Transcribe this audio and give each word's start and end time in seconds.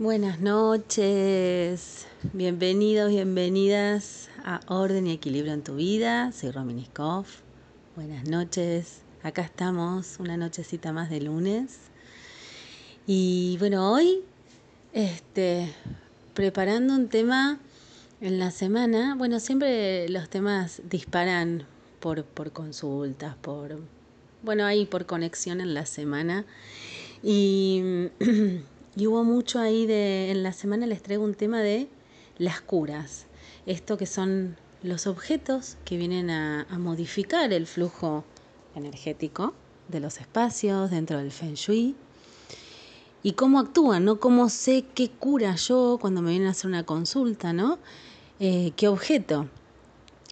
Buenas 0.00 0.40
noches, 0.40 2.08
bienvenidos, 2.32 3.10
bienvenidas 3.10 4.28
a 4.44 4.60
Orden 4.66 5.06
y 5.06 5.12
Equilibrio 5.12 5.52
en 5.52 5.62
tu 5.62 5.76
vida. 5.76 6.32
Soy 6.32 6.50
Rominiskov. 6.50 7.26
Buenas 7.94 8.26
noches, 8.26 9.02
acá 9.22 9.42
estamos, 9.42 10.16
una 10.18 10.36
nochecita 10.36 10.92
más 10.92 11.10
de 11.10 11.20
lunes. 11.20 11.78
Y 13.06 13.56
bueno, 13.60 13.92
hoy, 13.92 14.24
este, 14.92 15.72
preparando 16.34 16.92
un 16.92 17.08
tema 17.08 17.60
en 18.20 18.40
la 18.40 18.50
semana. 18.50 19.14
Bueno, 19.14 19.38
siempre 19.38 20.08
los 20.08 20.28
temas 20.28 20.82
disparan 20.90 21.68
por, 22.00 22.24
por 22.24 22.50
consultas, 22.50 23.36
por, 23.36 23.78
bueno, 24.42 24.64
ahí 24.64 24.86
por 24.86 25.06
conexión 25.06 25.60
en 25.60 25.72
la 25.72 25.86
semana. 25.86 26.46
Y 27.22 28.10
Y 28.96 29.06
hubo 29.08 29.24
mucho 29.24 29.58
ahí 29.58 29.86
de, 29.86 30.30
en 30.30 30.42
la 30.42 30.52
semana 30.52 30.86
les 30.86 31.02
traigo 31.02 31.24
un 31.24 31.34
tema 31.34 31.60
de 31.60 31.88
las 32.38 32.60
curas. 32.60 33.26
Esto 33.66 33.96
que 33.96 34.06
son 34.06 34.56
los 34.82 35.06
objetos 35.06 35.76
que 35.84 35.96
vienen 35.96 36.30
a, 36.30 36.66
modificar 36.78 37.52
el 37.52 37.66
flujo 37.66 38.24
energético 38.76 39.54
de 39.88 40.00
los 40.00 40.18
espacios 40.20 40.90
dentro 40.90 41.18
del 41.18 41.32
Feng 41.32 41.54
Shui. 41.54 41.96
Y 43.22 43.32
cómo 43.32 43.58
actúan, 43.58 44.04
¿no? 44.04 44.20
Cómo 44.20 44.48
sé 44.50 44.84
qué 44.94 45.10
cura 45.10 45.56
yo 45.56 45.98
cuando 46.00 46.20
me 46.20 46.30
vienen 46.30 46.48
a 46.48 46.50
hacer 46.50 46.66
una 46.66 46.84
consulta, 46.84 47.52
¿no? 47.52 47.78
Eh, 48.38 48.72
¿Qué 48.76 48.86
objeto? 48.86 49.48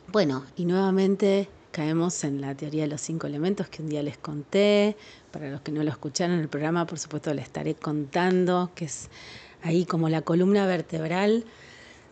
Bueno, 0.08 0.44
y 0.56 0.66
nuevamente 0.66 1.48
caemos 1.72 2.22
en 2.22 2.40
la 2.40 2.54
teoría 2.54 2.82
de 2.82 2.88
los 2.88 3.00
cinco 3.00 3.26
elementos 3.26 3.68
que 3.68 3.82
un 3.82 3.88
día 3.88 4.02
les 4.02 4.18
conté. 4.18 4.96
Para 5.32 5.50
los 5.50 5.62
que 5.62 5.72
no 5.72 5.82
lo 5.82 5.90
escucharon 5.90 6.36
en 6.36 6.42
el 6.42 6.48
programa, 6.48 6.86
por 6.86 6.98
supuesto, 6.98 7.34
les 7.34 7.46
estaré 7.46 7.74
contando, 7.74 8.70
que 8.74 8.84
es 8.84 9.08
ahí 9.62 9.84
como 9.84 10.08
la 10.08 10.22
columna 10.22 10.66
vertebral 10.66 11.44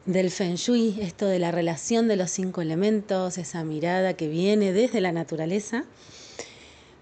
del 0.07 0.31
Feng 0.31 0.57
Shui, 0.57 0.99
esto 1.01 1.27
de 1.27 1.39
la 1.39 1.53
relación 1.53 2.09
de 2.09 2.17
los 2.17 2.31
cinco 2.31 2.63
elementos, 2.63 3.39
esa 3.39 3.63
mirada 3.63 4.15
que 4.15 4.29
viene 4.29 4.73
desde 4.73 5.01
la 5.01 5.13
naturaleza. 5.13 5.85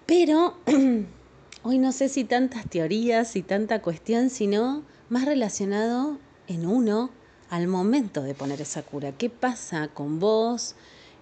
Pero 0.05 0.57
hoy 1.63 1.77
no 1.79 1.91
sé 1.91 2.09
si 2.09 2.25
tantas 2.25 2.69
teorías 2.69 3.35
y 3.35 3.41
tanta 3.41 3.81
cuestión, 3.81 4.29
sino 4.29 4.83
más 5.07 5.25
relacionado 5.25 6.17
en 6.47 6.67
uno 6.67 7.09
al 7.49 7.67
momento 7.67 8.21
de 8.21 8.35
poner 8.35 8.61
esa 8.61 8.83
cura. 8.83 9.13
¿Qué 9.13 9.29
pasa 9.29 9.87
con 9.87 10.19
vos? 10.19 10.75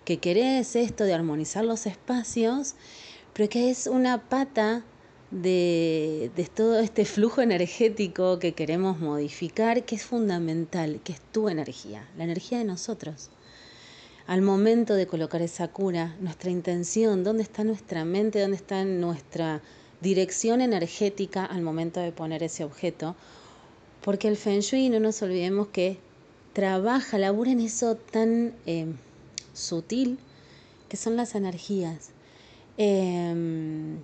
Que 0.08 0.20
querés 0.20 0.78
esto 0.78 1.04
de 1.04 1.14
armonizar 1.14 1.66
los 1.66 1.86
espacios, 1.86 2.76
pero 3.34 3.50
que 3.50 3.70
es 3.70 3.88
una 3.88 4.30
pata 4.30 4.86
de, 5.32 6.32
todo 6.56 6.80
este 6.80 7.04
flujo 7.04 7.42
energético 7.42 8.40
que 8.40 8.54
queremos 8.54 9.02
modificar, 9.02 9.84
que 9.84 9.96
es 9.96 10.06
fundamental, 10.06 11.02
que 11.04 11.12
es 11.12 11.20
tu 11.34 11.50
energía, 11.50 12.08
la 12.18 12.24
energía 12.24 12.60
de 12.60 12.64
nosotros. 12.64 13.32
Al 14.28 14.42
momento 14.42 14.94
de 14.94 15.08
colocar 15.08 15.42
esa 15.42 15.68
cura, 15.68 16.16
nuestra 16.22 16.52
intención, 16.52 17.26
dónde 17.26 17.44
está 17.44 17.66
nuestra 17.66 18.06
mente, 18.06 18.40
dónde 18.40 18.56
está 18.56 18.86
nuestra 18.86 19.62
dirección 20.00 20.62
energética 20.62 21.44
al 21.44 21.64
momento 21.64 22.00
de 22.00 22.14
poner 22.14 22.44
ese 22.44 22.64
objeto, 22.64 23.18
porque 24.00 24.30
el 24.30 24.38
Feng 24.38 24.62
Shui, 24.62 24.88
no 24.88 25.02
nos 25.02 25.22
olvidemos 25.22 25.68
que 25.68 25.98
trabaja, 26.54 27.18
labura 27.18 27.52
en 27.52 27.60
eso 27.60 27.98
tan... 27.98 28.54
Eh, 28.66 28.88
sutil, 29.58 30.20
que 30.90 30.98
son 30.98 31.16
las 31.16 31.36
energías. 31.36 32.12
Em, 32.78 33.98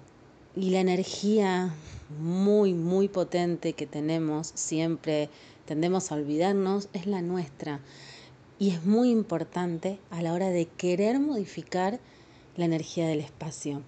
y 0.56 0.70
la 0.70 0.80
energía 0.80 1.74
muy, 2.20 2.74
muy 2.74 3.08
potente 3.08 3.74
que 3.74 3.88
tenemos, 3.88 4.52
siempre 4.56 5.30
tendemos 5.66 6.12
a 6.12 6.16
olvidarnos, 6.16 6.90
es 6.94 7.08
la 7.08 7.22
nuestra. 7.22 7.80
Y 8.60 8.72
es 8.72 8.86
muy 8.86 9.10
importante 9.10 10.00
a 10.12 10.22
la 10.22 10.34
hora 10.34 10.50
de 10.50 10.66
querer 10.66 11.20
modificar 11.20 12.00
la 12.56 12.66
energía 12.66 13.08
del 13.08 13.20
espacio. 13.20 13.82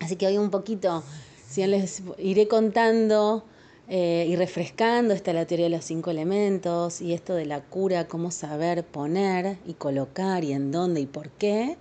Así 0.00 0.16
que 0.16 0.26
hoy 0.26 0.38
un 0.38 0.50
poquito, 0.50 1.02
si 1.48 1.66
les 1.66 2.02
iré 2.18 2.48
contando 2.48 3.44
eh, 3.88 4.26
y 4.28 4.36
refrescando 4.36 5.12
esta 5.12 5.32
la 5.32 5.46
teoría 5.46 5.66
de 5.66 5.76
los 5.76 5.84
cinco 5.84 6.10
elementos 6.10 7.00
y 7.00 7.12
esto 7.12 7.34
de 7.34 7.46
la 7.46 7.60
cura, 7.60 8.08
cómo 8.08 8.30
saber 8.30 8.84
poner 8.84 9.58
y 9.66 9.74
colocar 9.74 10.44
y 10.44 10.52
en 10.52 10.70
dónde 10.70 11.00
y 11.00 11.06
por 11.06 11.30
qué. 11.30 11.76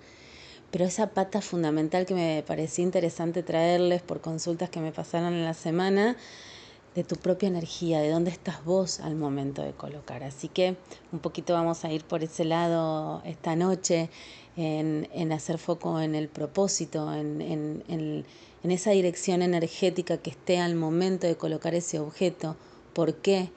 Pero 0.71 0.85
esa 0.85 1.07
pata 1.07 1.41
fundamental 1.41 2.05
que 2.05 2.13
me 2.13 2.43
parecía 2.47 2.83
interesante 2.83 3.43
traerles 3.43 4.01
por 4.01 4.21
consultas 4.21 4.69
que 4.69 4.79
me 4.79 4.91
pasaron 4.91 5.33
en 5.33 5.43
la 5.43 5.53
semana, 5.53 6.15
de 6.95 7.03
tu 7.03 7.15
propia 7.15 7.47
energía, 7.47 8.01
de 8.01 8.09
dónde 8.09 8.31
estás 8.31 8.65
vos 8.65 8.99
al 8.99 9.15
momento 9.15 9.61
de 9.61 9.71
colocar. 9.71 10.23
Así 10.23 10.49
que 10.49 10.75
un 11.11 11.19
poquito 11.19 11.53
vamos 11.53 11.85
a 11.85 11.91
ir 11.91 12.03
por 12.03 12.23
ese 12.23 12.43
lado 12.43 13.21
esta 13.25 13.55
noche 13.55 14.09
en, 14.57 15.07
en 15.13 15.31
hacer 15.31 15.57
foco 15.57 16.01
en 16.01 16.15
el 16.15 16.27
propósito, 16.27 17.13
en, 17.13 17.41
en, 17.41 17.83
en 17.87 18.25
en 18.63 18.71
esa 18.71 18.91
dirección 18.91 19.41
energética 19.41 20.17
que 20.17 20.29
esté 20.29 20.59
al 20.59 20.75
momento 20.75 21.27
de 21.27 21.35
colocar 21.35 21.73
ese 21.73 21.99
objeto. 21.99 22.55
¿Por 22.93 23.15
qué? 23.15 23.49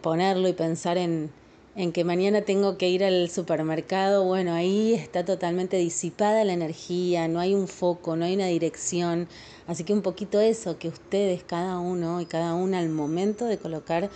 Ponerlo 0.00 0.48
y 0.48 0.52
pensar 0.52 0.96
en, 0.98 1.30
en 1.74 1.92
que 1.92 2.04
mañana 2.04 2.42
tengo 2.42 2.78
que 2.78 2.88
ir 2.88 3.04
al 3.04 3.28
supermercado, 3.28 4.24
bueno, 4.24 4.54
ahí 4.54 4.94
está 4.94 5.24
totalmente 5.24 5.76
disipada 5.76 6.44
la 6.44 6.52
energía, 6.52 7.26
no 7.28 7.40
hay 7.40 7.54
un 7.54 7.68
foco, 7.68 8.16
no 8.16 8.24
hay 8.24 8.34
una 8.34 8.46
dirección. 8.46 9.28
Así 9.66 9.82
que 9.84 9.92
un 9.92 10.02
poquito 10.02 10.40
eso, 10.40 10.78
que 10.78 10.88
ustedes, 10.88 11.42
cada 11.42 11.78
uno 11.78 12.20
y 12.20 12.26
cada 12.26 12.54
una 12.54 12.78
al 12.78 12.88
momento 12.88 13.44
de 13.46 13.58
colocar 13.58 14.08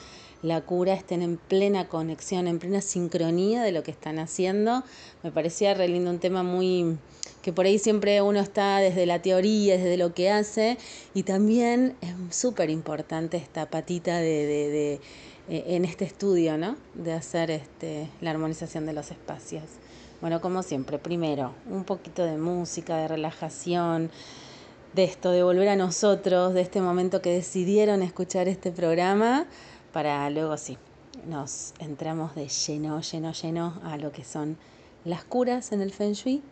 la 0.43 0.63
cura 0.63 0.95
estén 0.95 1.21
en 1.21 1.37
plena 1.37 1.89
conexión, 1.89 2.47
en 2.47 2.59
plena 2.59 2.81
sincronía 2.81 3.63
de 3.63 3.73
lo 3.73 3.83
que 3.83 3.91
están 3.91 4.19
haciendo. 4.19 4.85
Me 5.23 5.31
parecía 5.31 5.75
re 5.75 5.89
lindo 5.89 6.11
un 6.11 6.19
tema 6.19 6.43
muy 6.43 6.97
que 7.43 7.53
por 7.53 7.67
ahí 7.67 7.79
siempre 7.79 8.21
uno 8.23 8.41
está 8.41 8.79
desde 8.79 9.07
la 9.07 9.23
teoría, 9.23 9.77
desde 9.77 9.97
lo 9.97 10.15
que 10.15 10.31
hace, 10.31 10.79
y 11.15 11.23
también 11.23 11.97
es 12.01 12.37
súper 12.37 12.71
importante 12.71 13.37
esta 13.37 13.71
patita 13.71 14.19
de, 14.19 14.47
de, 14.47 15.01
eh, 15.49 15.65
en 15.69 15.85
este 15.85 16.05
estudio, 16.05 16.59
¿no? 16.59 16.77
De 16.95 17.13
hacer 17.13 17.51
este, 17.51 18.09
la 18.21 18.31
armonización 18.31 18.87
de 18.87 18.93
los 18.93 19.11
espacios. 19.11 19.65
Bueno, 20.21 20.41
como 20.41 20.63
siempre, 20.63 20.99
primero, 20.99 21.55
un 21.71 21.85
poquito 21.85 22.25
de 22.25 22.37
música, 22.37 22.99
de 22.99 23.09
relajación, 23.09 24.11
de 24.93 25.05
esto, 25.05 25.31
de 25.31 25.43
volver 25.43 25.69
a 25.69 25.77
nosotros, 25.77 26.53
de 26.53 26.61
este 26.61 26.81
momento 26.81 27.23
que 27.23 27.31
decidieron 27.31 28.03
escuchar 28.03 28.49
este 28.49 28.71
programa, 28.71 29.47
para 29.93 30.29
luego 30.29 30.57
sí, 30.57 30.77
nos 31.27 31.73
entramos 31.79 32.35
de 32.35 32.49
lleno, 32.49 33.01
lleno, 33.01 33.33
lleno 33.33 33.81
a 33.83 33.97
lo 33.97 34.13
que 34.13 34.25
son 34.25 34.59
las 35.05 35.25
curas 35.25 35.73
en 35.73 35.81
el 35.81 35.93
Feng 35.93 36.13
Shui 36.13 36.43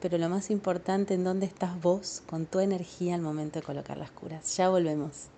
pero 0.00 0.18
lo 0.18 0.28
más 0.28 0.50
importante, 0.50 1.14
en 1.14 1.24
dónde 1.24 1.46
estás 1.46 1.80
vos 1.80 2.22
con 2.26 2.46
tu 2.46 2.60
energía 2.60 3.14
al 3.14 3.22
momento 3.22 3.60
de 3.60 3.64
colocar 3.64 3.96
las 3.96 4.10
curas. 4.10 4.56
Ya 4.56 4.68
volvemos. 4.68 5.28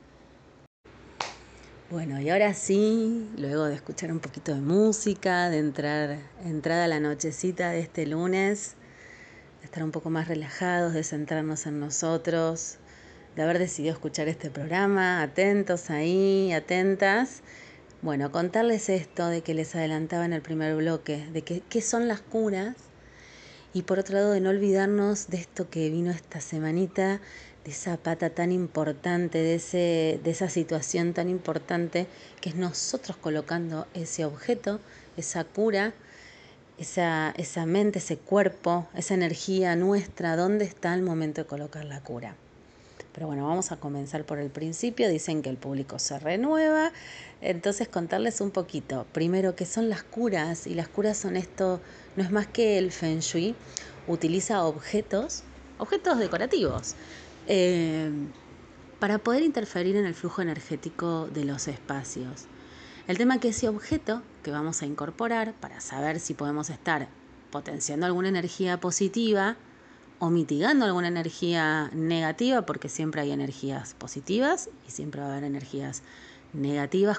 Bueno, 1.91 2.21
y 2.21 2.29
ahora 2.29 2.53
sí, 2.53 3.31
luego 3.39 3.65
de 3.65 3.75
escuchar 3.75 4.13
un 4.13 4.21
poquito 4.21 4.53
de 4.53 4.61
música, 4.61 5.49
de 5.49 5.59
entrar 5.59 6.19
entrada 6.45 6.85
a 6.85 6.89
la 6.89 7.01
nochecita 7.01 7.71
de 7.71 7.81
este 7.81 8.07
lunes, 8.07 8.75
de 9.61 9.65
estar 9.65 9.83
un 9.83 9.91
poco 9.91 10.11
más 10.11 10.29
relajados, 10.29 10.93
de 10.93 11.03
centrarnos 11.03 11.65
en 11.67 11.81
nosotros, 11.81 12.77
de 13.37 13.43
haber 13.43 13.59
decidido 13.59 13.95
escuchar 13.95 14.29
este 14.29 14.51
programa, 14.51 15.23
atentos 15.23 15.89
ahí, 15.89 16.53
atentas. 16.53 17.43
Bueno, 18.03 18.31
contarles 18.33 18.91
esto 18.91 19.29
de 19.29 19.41
que 19.41 19.55
les 19.55 19.75
adelantaba 19.75 20.27
en 20.27 20.35
el 20.35 20.43
primer 20.43 20.77
bloque, 20.77 21.27
de 21.33 21.43
qué 21.43 21.81
son 21.81 22.07
las 22.07 22.21
curas 22.21 22.88
y 23.75 23.83
por 23.83 23.99
otro 23.99 24.15
lado, 24.17 24.33
de 24.33 24.41
no 24.41 24.51
olvidarnos 24.51 25.29
de 25.29 25.39
esto 25.39 25.69
que 25.69 25.91
vino 25.91 26.11
esta 26.11 26.41
semanita, 26.41 27.21
de 27.65 27.71
esa 27.71 27.97
pata 27.97 28.31
tan 28.31 28.51
importante, 28.51 29.39
de, 29.39 29.57
ese, 29.57 30.21
de 30.23 30.31
esa 30.31 30.49
situación 30.49 31.13
tan 31.13 31.29
importante, 31.29 32.07
que 32.41 32.51
es 32.51 32.55
nosotros 32.57 33.17
colocando 33.17 33.87
ese 33.95 34.25
objeto, 34.25 34.81
esa 35.17 35.45
cura, 35.45 35.93
esa, 36.79 37.35
esa 37.37 37.67
mente, 37.67 37.99
ese 37.99 38.17
cuerpo, 38.17 38.89
esa 38.95 39.15
energía 39.15 39.77
nuestra, 39.77 40.37
¿dónde 40.37 40.65
está 40.65 40.95
el 40.95 41.03
momento 41.03 41.43
de 41.43 41.47
colocar 41.47 41.85
la 41.85 42.01
cura? 42.01 42.37
Pero 43.19 43.27
bueno, 43.27 43.49
vamos 43.49 43.73
a 43.73 43.77
comenzar 43.77 44.23
por 44.23 44.39
el 44.39 44.49
principio. 44.49 45.09
Dicen 45.09 45.43
que 45.43 45.51
el 45.51 45.57
público 45.57 45.99
se 45.99 46.21
renueva. 46.21 46.93
Entonces 47.41 47.89
contarles 47.89 48.41
un 48.41 48.53
poquito. 48.53 49.07
Primero, 49.13 49.57
¿qué 49.57 49.67
son 49.67 49.89
las 49.89 50.05
curas? 50.05 50.69
Y 50.69 50.75
las 50.75 50.87
curas 50.87 51.17
son 51.17 51.37
esto, 51.37 51.81
no 52.19 52.25
es 52.25 52.33
más 52.33 52.49
que 52.49 52.79
el 52.79 52.91
feng 52.91 53.21
shui. 53.21 53.55
Utiliza 54.09 54.65
objetos, 54.65 55.45
objetos 55.79 56.19
decorativos, 56.19 56.97
eh, 57.47 58.11
para 58.99 59.19
poder 59.19 59.45
interferir 59.45 59.95
en 59.95 60.05
el 60.05 60.15
flujo 60.15 60.43
energético 60.43 61.29
de 61.29 61.45
los 61.45 61.69
espacios. 61.69 62.47
El 63.07 63.19
tema 63.19 63.37
es 63.37 63.41
que 63.41 63.49
ese 63.49 63.69
objeto 63.69 64.23
que 64.43 64.51
vamos 64.51 64.83
a 64.83 64.87
incorporar 64.87 65.55
para 65.55 65.81
saber 65.81 66.19
si 66.19 66.35
podemos 66.35 66.71
estar 66.71 67.09
potenciando 67.53 68.07
alguna 68.07 68.29
energía 68.29 68.81
positiva 68.81 69.57
o 70.19 70.29
mitigando 70.29 70.87
alguna 70.87 71.07
energía 71.07 71.89
negativa, 71.95 72.63
porque 72.63 72.89
siempre 72.89 73.21
hay 73.21 73.31
energías 73.31 73.95
positivas 73.95 74.71
y 74.89 74.91
siempre 74.91 75.21
va 75.21 75.29
a 75.29 75.31
haber 75.31 75.45
energías 75.45 76.03
negativas 76.03 76.28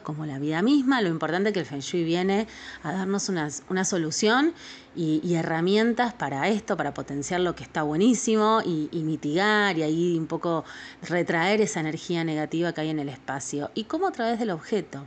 como 0.04 0.26
la 0.26 0.40
vida 0.40 0.62
misma. 0.62 1.02
Lo 1.02 1.10
importante 1.10 1.50
es 1.50 1.54
que 1.54 1.60
el 1.60 1.66
Feng 1.66 1.80
Shui 1.80 2.04
viene 2.04 2.48
a 2.84 2.94
darnos 2.94 3.30
una, 3.30 3.50
solución 3.86 4.54
y, 4.96 5.34
herramientas 5.36 6.14
para 6.14 6.48
esto, 6.50 6.76
para 6.76 6.94
potenciar 6.94 7.42
lo 7.42 7.56
que 7.56 7.64
está 7.64 7.84
buenísimo 7.84 8.62
y, 8.66 8.90
y, 8.92 9.04
mitigar 9.04 9.78
y 9.78 9.84
ahí 9.84 10.18
un 10.18 10.28
poco 10.28 10.66
retraer 11.02 11.62
esa 11.62 11.80
energía 11.80 12.24
negativa 12.24 12.74
que 12.74 12.82
hay 12.82 12.90
en 12.90 13.00
el 13.00 13.10
espacio. 13.10 13.72
¿Y 13.76 13.86
cómo 13.86 14.08
a 14.08 14.12
través 14.12 14.40
del 14.40 14.50
objeto? 14.50 15.06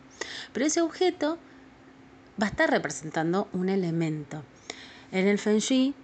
Pero 0.52 0.66
ese 0.66 0.80
objeto 0.80 1.38
va 2.40 2.46
a 2.46 2.50
estar 2.50 2.70
representando 2.70 3.48
un 3.52 3.68
elemento. 3.68 4.42
En 5.10 5.28
el 5.28 5.38
Feng 5.38 5.58
Shui 5.58 5.94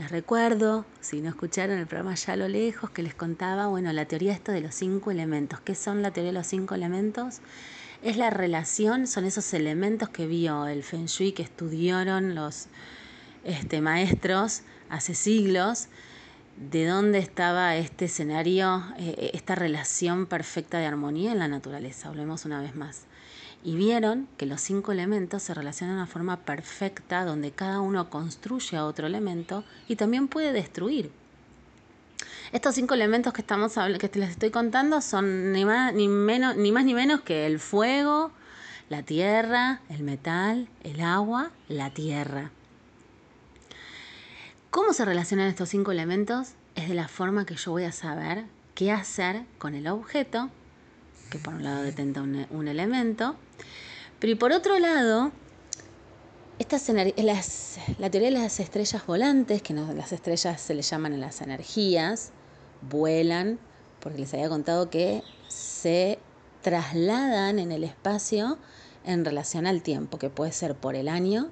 les 0.00 0.10
recuerdo, 0.10 0.86
si 1.02 1.20
no 1.20 1.28
escucharon 1.28 1.78
el 1.78 1.86
programa 1.86 2.14
ya 2.14 2.32
a 2.32 2.36
lo 2.36 2.48
lejos, 2.48 2.88
que 2.88 3.02
les 3.02 3.14
contaba, 3.14 3.66
bueno, 3.66 3.92
la 3.92 4.06
teoría 4.06 4.32
esto 4.32 4.50
de 4.50 4.62
los 4.62 4.74
cinco 4.74 5.10
elementos. 5.10 5.60
¿Qué 5.60 5.74
son 5.74 6.00
la 6.00 6.10
teoría 6.10 6.32
de 6.32 6.38
los 6.38 6.46
cinco 6.46 6.74
elementos? 6.74 7.40
Es 8.02 8.16
la 8.16 8.30
relación, 8.30 9.06
son 9.06 9.26
esos 9.26 9.52
elementos 9.52 10.08
que 10.08 10.26
vio 10.26 10.66
el 10.68 10.84
Feng 10.84 11.04
Shui, 11.04 11.32
que 11.32 11.42
estudiaron 11.42 12.34
los 12.34 12.68
este, 13.44 13.82
maestros 13.82 14.62
hace 14.88 15.14
siglos, 15.14 15.88
de 16.56 16.86
dónde 16.86 17.18
estaba 17.18 17.76
este 17.76 18.06
escenario, 18.06 18.82
eh, 18.96 19.32
esta 19.34 19.54
relación 19.54 20.24
perfecta 20.24 20.78
de 20.78 20.86
armonía 20.86 21.30
en 21.30 21.38
la 21.38 21.48
naturaleza. 21.48 22.08
Hablemos 22.08 22.46
una 22.46 22.62
vez 22.62 22.74
más 22.74 23.02
y 23.62 23.76
vieron 23.76 24.28
que 24.36 24.46
los 24.46 24.60
cinco 24.60 24.92
elementos 24.92 25.42
se 25.42 25.54
relacionan 25.54 25.96
de 25.96 26.02
una 26.02 26.06
forma 26.06 26.38
perfecta 26.38 27.24
donde 27.24 27.50
cada 27.50 27.80
uno 27.80 28.08
construye 28.08 28.76
a 28.76 28.86
otro 28.86 29.06
elemento 29.06 29.64
y 29.88 29.96
también 29.96 30.28
puede 30.28 30.52
destruir. 30.52 31.10
Estos 32.52 32.74
cinco 32.74 32.94
elementos 32.94 33.32
que, 33.32 33.42
estamos, 33.42 33.74
que 33.74 34.18
les 34.18 34.30
estoy 34.30 34.50
contando 34.50 35.00
son 35.00 35.52
ni 35.52 35.64
más 35.64 35.94
ni, 35.94 36.08
menos, 36.08 36.56
ni 36.56 36.72
más 36.72 36.84
ni 36.84 36.94
menos 36.94 37.20
que 37.20 37.46
el 37.46 37.60
fuego, 37.60 38.32
la 38.88 39.02
tierra, 39.02 39.80
el 39.88 40.02
metal, 40.02 40.68
el 40.82 41.00
agua, 41.00 41.50
la 41.68 41.90
tierra. 41.90 42.50
¿Cómo 44.70 44.92
se 44.92 45.04
relacionan 45.04 45.48
estos 45.48 45.68
cinco 45.68 45.92
elementos? 45.92 46.54
Es 46.74 46.88
de 46.88 46.94
la 46.94 47.08
forma 47.08 47.44
que 47.44 47.56
yo 47.56 47.72
voy 47.72 47.84
a 47.84 47.92
saber 47.92 48.44
qué 48.74 48.90
hacer 48.90 49.42
con 49.58 49.74
el 49.74 49.86
objeto 49.86 50.50
que 51.30 51.38
por 51.38 51.54
un 51.54 51.62
lado 51.62 51.82
detenta 51.82 52.20
un, 52.22 52.68
elemento, 52.68 53.36
pero 54.18 54.32
y 54.32 54.36
por 54.36 54.52
otro 54.52 54.78
lado, 54.78 55.32
estas 56.58 56.88
la 56.88 58.10
teoría 58.10 58.30
de 58.30 58.38
las 58.38 58.60
estrellas 58.60 59.06
volantes, 59.06 59.62
que 59.62 59.72
las 59.72 60.12
estrellas 60.12 60.60
se 60.60 60.74
le 60.74 60.82
llaman 60.82 61.18
las 61.20 61.40
energías, 61.40 62.32
vuelan, 62.82 63.58
porque 64.00 64.18
les 64.18 64.34
había 64.34 64.48
contado 64.48 64.90
que 64.90 65.22
se 65.48 66.18
trasladan 66.62 67.58
en 67.58 67.72
el 67.72 67.84
espacio 67.84 68.58
en 69.04 69.24
relación 69.24 69.66
al 69.66 69.82
tiempo, 69.82 70.18
que 70.18 70.28
puede 70.28 70.52
ser 70.52 70.74
por 70.74 70.94
el 70.94 71.08
año, 71.08 71.48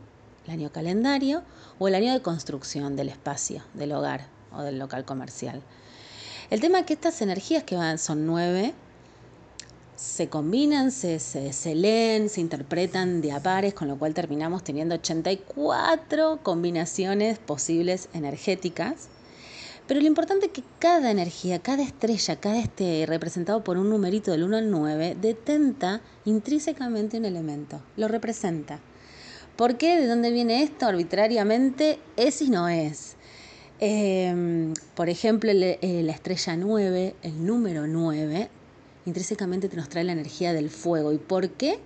el 0.46 0.52
año 0.52 0.72
calendario, 0.72 1.42
o 1.78 1.88
el 1.88 1.94
año 1.94 2.12
de 2.12 2.20
construcción 2.20 2.96
del 2.96 3.08
espacio, 3.08 3.62
del 3.74 3.92
hogar 3.92 4.26
o 4.52 4.62
del 4.62 4.78
local 4.78 5.04
comercial. 5.04 5.62
El 6.50 6.60
tema 6.60 6.80
es 6.80 6.86
que 6.86 6.94
estas 6.94 7.20
energías 7.22 7.62
que 7.64 7.76
van, 7.76 7.98
son 7.98 8.26
nueve, 8.26 8.74
se 9.98 10.28
combinan, 10.28 10.92
se, 10.92 11.18
se, 11.18 11.74
leen, 11.74 12.28
se 12.28 12.40
interpretan 12.40 13.20
de 13.20 13.32
a 13.32 13.42
pares, 13.42 13.74
con 13.74 13.88
lo 13.88 13.98
cual 13.98 14.14
terminamos 14.14 14.62
teniendo 14.62 14.94
84 14.94 16.38
combinaciones 16.44 17.40
posibles 17.40 18.08
energéticas. 18.14 19.08
Pero 19.88 20.00
lo 20.00 20.06
importante 20.06 20.46
es 20.46 20.52
que 20.52 20.62
cada 20.78 21.10
energía, 21.10 21.58
cada 21.58 21.82
estrella, 21.82 22.36
cada 22.36 22.60
este 22.60 23.06
representado 23.08 23.64
por 23.64 23.76
un 23.76 23.90
numerito 23.90 24.30
del 24.30 24.44
1 24.44 24.58
al 24.58 24.70
9, 24.70 25.16
detenta 25.20 26.00
intrínsecamente 26.24 27.18
un 27.18 27.24
elemento, 27.24 27.82
lo 27.96 28.06
representa. 28.06 28.78
¿Por 29.56 29.78
qué? 29.78 29.98
¿De 29.98 30.06
dónde 30.06 30.30
viene 30.30 30.62
esto? 30.62 30.86
Arbitrariamente 30.86 31.98
es 32.16 32.40
y 32.40 32.50
no 32.50 32.68
es. 32.68 33.16
Em, 33.80 34.74
por 34.94 35.08
ejemplo, 35.08 35.52
la 35.52 36.12
estrella 36.12 36.56
9, 36.56 37.16
el 37.22 37.44
número 37.44 37.88
9, 37.88 38.48
intrínsecamente 39.08 39.68
nos 39.74 39.88
trae 39.88 40.04
la 40.04 40.12
energía 40.12 40.52
del 40.52 40.70
fuego. 40.70 41.12
¿Y 41.12 41.18
por 41.18 41.50
qué? 41.50 41.80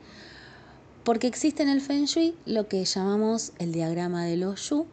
Porque 1.05 1.27
existe 1.27 1.63
en 1.63 1.69
el 1.69 1.81
Feng 1.81 2.05
Shui 2.05 2.37
lo 2.47 2.69
que 2.69 2.85
llamamos 2.85 3.53
el 3.59 3.73
diagrama 3.73 4.25
de 4.25 4.37
los 4.37 4.69
Yu, 4.69 4.87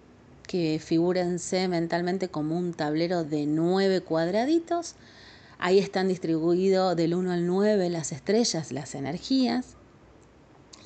que 0.48 0.80
figúrense 0.84 1.68
mentalmente 1.68 2.30
como 2.30 2.58
un 2.58 2.74
tablero 2.74 3.24
de 3.24 3.46
nueve 3.46 4.02
cuadraditos. 4.02 4.96
Ahí 5.60 5.78
están 5.78 6.08
distribuidos 6.08 6.96
del 6.96 7.14
1 7.14 7.32
al 7.32 7.46
9 7.46 7.90
las 7.90 8.12
estrellas, 8.12 8.72
las 8.72 8.96
energías. 8.96 9.76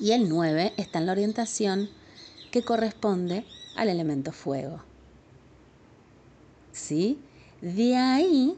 Y 0.00 0.10
el 0.10 0.28
9 0.28 0.72
está 0.76 0.98
en 0.98 1.06
la 1.06 1.12
orientación 1.12 1.88
que 2.50 2.62
corresponde 2.62 3.46
al 3.76 3.88
elemento 3.88 4.32
fuego. 4.32 4.82
¿Sí? 6.72 7.18
De 7.62 7.96
ahí 7.96 8.56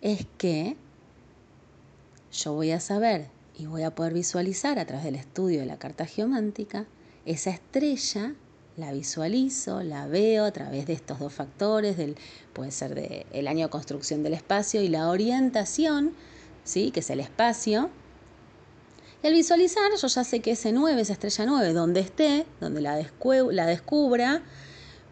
es 0.00 0.26
que 0.38 0.76
yo 2.36 2.52
voy 2.52 2.70
a 2.70 2.80
saber 2.80 3.28
y 3.58 3.66
voy 3.66 3.82
a 3.82 3.94
poder 3.94 4.12
visualizar 4.12 4.78
a 4.78 4.84
través 4.84 5.04
del 5.04 5.14
estudio 5.14 5.60
de 5.60 5.66
la 5.66 5.78
carta 5.78 6.06
geomántica 6.06 6.86
esa 7.26 7.50
estrella, 7.50 8.34
la 8.76 8.92
visualizo, 8.92 9.82
la 9.82 10.06
veo 10.06 10.44
a 10.44 10.52
través 10.52 10.86
de 10.86 10.92
estos 10.92 11.18
dos 11.18 11.32
factores, 11.32 11.96
del, 11.96 12.16
puede 12.52 12.70
ser 12.70 12.94
de 12.94 13.26
el 13.32 13.48
año 13.48 13.66
de 13.66 13.70
construcción 13.70 14.22
del 14.22 14.34
espacio 14.34 14.80
y 14.80 14.88
la 14.88 15.08
orientación, 15.08 16.12
¿sí? 16.62 16.92
que 16.92 17.00
es 17.00 17.10
el 17.10 17.20
espacio. 17.20 17.90
Y 19.22 19.26
al 19.26 19.32
visualizar, 19.32 19.90
yo 20.00 20.06
ya 20.06 20.24
sé 20.24 20.40
que 20.40 20.52
ese 20.52 20.72
9, 20.72 21.00
esa 21.00 21.14
estrella 21.14 21.46
9, 21.46 21.72
donde 21.72 22.00
esté, 22.00 22.46
donde 22.60 22.80
la, 22.80 22.96
la 23.50 23.66
descubra, 23.66 24.42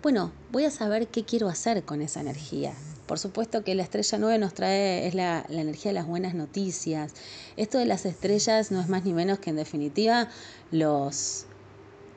bueno, 0.03 0.31
voy 0.53 0.67
a 0.67 0.71
saber 0.71 1.09
qué 1.09 1.25
quiero 1.25 1.49
hacer 1.49 1.83
con 1.85 2.01
esa 2.03 2.21
energía. 2.21 2.75
Por 3.07 3.19
supuesto 3.19 3.65
que 3.65 3.75
la 3.75 3.83
estrella 3.83 4.19
9 4.19 4.39
nos 4.39 4.55
trae, 4.55 5.07
es 5.07 5.15
la, 5.15 5.45
energía 5.51 5.91
de 5.91 5.95
las 5.95 6.07
buenas 6.07 6.35
noticias. 6.35 7.13
Esto 7.57 7.79
de 7.79 7.85
las 7.85 8.07
estrellas 8.07 8.71
no 8.71 8.81
es 8.81 8.89
más 8.89 9.05
ni 9.05 9.13
menos 9.13 9.39
que 9.39 9.51
en 9.51 9.57
definitiva 9.57 10.29
los, 10.71 11.45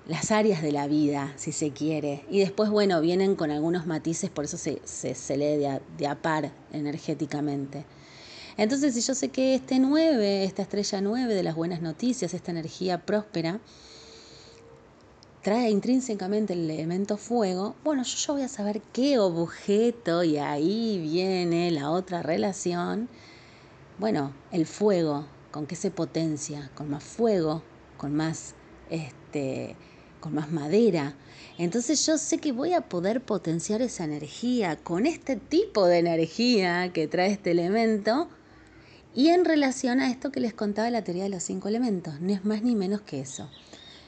las 0.07 0.31
áreas 0.31 0.61
de 0.61 0.71
la 0.71 0.87
vida, 0.87 1.33
si 1.35 1.51
se 1.51 1.71
quiere. 1.71 2.23
Y 2.29 2.39
después, 2.39 2.69
bueno, 2.69 3.01
vienen 3.01 3.35
con 3.35 3.51
algunos 3.51 3.85
matices, 3.85 4.29
por 4.29 4.45
eso 4.45 4.57
se, 4.57 4.81
se, 4.85 5.37
lee 5.37 5.57
de 5.57 5.81
de 5.97 6.07
a, 6.07 6.21
par 6.21 6.51
energéticamente. 6.71 7.85
Entonces, 8.55 8.93
si 8.93 9.01
yo 9.01 9.13
sé 9.13 9.29
que 9.29 9.55
este 9.55 9.79
9, 9.79 10.45
esta 10.45 10.61
estrella 10.61 11.01
9 11.01 11.35
de 11.35 11.43
las 11.43 11.55
buenas 11.55 11.81
noticias, 11.81 12.33
esta 12.33 12.51
energía 12.51 13.05
próspera, 13.05 13.59
trae 15.47 15.69
intrínsecamente 15.69 16.51
el 16.51 16.69
elemento 16.69 17.15
fuego, 17.15 17.77
bueno, 17.85 18.03
yo, 18.03 18.33
voy 18.33 18.41
a 18.41 18.49
saber 18.49 18.81
qué 18.91 19.17
objeto, 19.17 20.21
y 20.25 20.37
ahí 20.37 20.99
viene 20.99 21.71
la 21.71 21.89
otra 21.89 22.21
relación, 22.21 23.07
bueno, 23.97 24.33
el 24.51 24.65
fuego, 24.65 25.25
con 25.51 25.65
qué 25.65 25.77
se 25.77 25.89
potencia, 25.89 26.69
con 26.75 26.89
más 26.89 27.01
fuego, 27.01 27.63
con 27.95 28.13
más, 28.13 28.55
este, 28.89 29.77
con 30.19 30.35
más 30.35 30.51
madera. 30.51 31.15
Entonces 31.57 32.05
yo 32.05 32.17
sé 32.17 32.39
que 32.39 32.51
voy 32.51 32.73
a 32.73 32.81
poder 32.81 33.21
potenciar 33.21 33.81
esa 33.81 34.03
energía 34.03 34.75
con 34.75 35.05
este 35.05 35.37
tipo 35.37 35.85
de 35.85 35.99
energía 35.99 36.91
que 36.91 37.07
trae 37.07 37.31
este 37.31 37.51
elemento 37.51 38.27
y 39.15 39.29
en 39.29 39.45
relación 39.45 40.01
a 40.01 40.11
esto 40.11 40.29
que 40.29 40.41
les 40.41 40.53
contaba 40.53 40.89
la 40.89 41.05
teoría 41.05 41.23
de 41.23 41.29
los 41.29 41.43
cinco 41.43 41.69
elementos, 41.69 42.19
no 42.19 42.33
es 42.33 42.43
más 42.43 42.63
ni 42.63 42.75
menos 42.75 42.99
que 42.99 43.21
eso. 43.21 43.49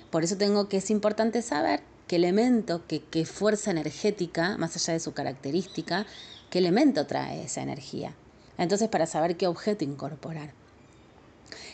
Por 0.10 0.24
eso 0.24 0.38
tengo 0.38 0.68
que 0.68 0.78
es 0.78 0.90
importante 0.90 1.42
saber 1.42 1.82
qué 2.08 2.16
elemento, 2.16 2.84
qué, 2.88 3.02
qué 3.02 3.26
fuerza 3.26 3.72
energética, 3.72 4.58
más 4.58 4.76
allá 4.76 4.94
de 4.94 5.00
su 5.00 5.14
característica, 5.14 6.06
qué 6.50 6.60
elemento 6.60 7.06
trae 7.06 7.44
esa 7.44 7.62
energía. 7.62 8.16
Entonces, 8.58 8.90
para 8.90 9.06
saber 9.06 9.38
qué 9.38 9.48
objeto 9.48 9.84
incorporar. 9.84 10.52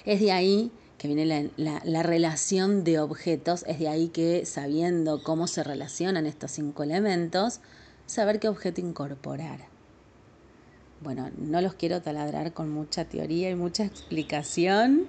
Es 0.05 0.19
de 0.19 0.31
ahí 0.31 0.71
que 0.97 1.07
viene 1.07 1.25
la, 1.57 1.81
la, 1.83 2.03
relación 2.03 2.83
de 2.83 2.99
objetos, 2.99 3.63
es 3.67 3.79
de 3.79 3.87
ahí 3.87 4.09
que 4.09 4.45
sabiendo 4.45 5.23
cómo 5.23 5.47
se 5.47 5.63
relacionan 5.63 6.25
estos 6.25 6.51
cinco 6.51 6.83
elementos, 6.83 7.59
saber 8.05 8.39
qué 8.39 8.47
objeto 8.47 8.81
incorporar. 8.81 9.67
Bueno, 11.01 11.29
no 11.37 11.61
los 11.61 11.73
quiero 11.73 12.01
taladrar 12.01 12.53
con 12.53 12.69
mucha 12.69 13.05
teoría 13.05 13.49
y 13.49 13.55
mucha 13.55 13.83
explicación 13.83 15.07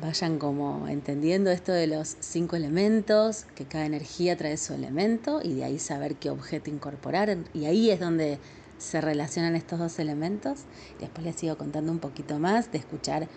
vayan 0.00 0.38
como 0.38 0.88
entendiendo 0.88 1.50
esto 1.50 1.72
de 1.72 1.86
los 1.86 2.16
cinco 2.20 2.56
elementos, 2.56 3.44
que 3.54 3.64
cada 3.64 3.86
energía 3.86 4.36
trae 4.36 4.56
su 4.56 4.74
elemento 4.74 5.40
y 5.42 5.54
de 5.54 5.64
ahí 5.64 5.78
saber 5.78 6.16
qué 6.16 6.30
objeto 6.30 6.70
incorporar. 6.70 7.36
Y 7.52 7.66
ahí 7.66 7.90
es 7.90 8.00
donde 8.00 8.38
se 8.78 9.00
relacionan 9.00 9.54
estos 9.54 9.78
dos 9.78 9.98
elementos. 9.98 10.60
Después 10.98 11.24
les 11.24 11.36
sigo 11.36 11.56
contando 11.56 11.92
un 11.92 11.98
poquito 11.98 12.38
más, 12.38 12.72
de 12.72 12.78
escuchar 12.78 13.28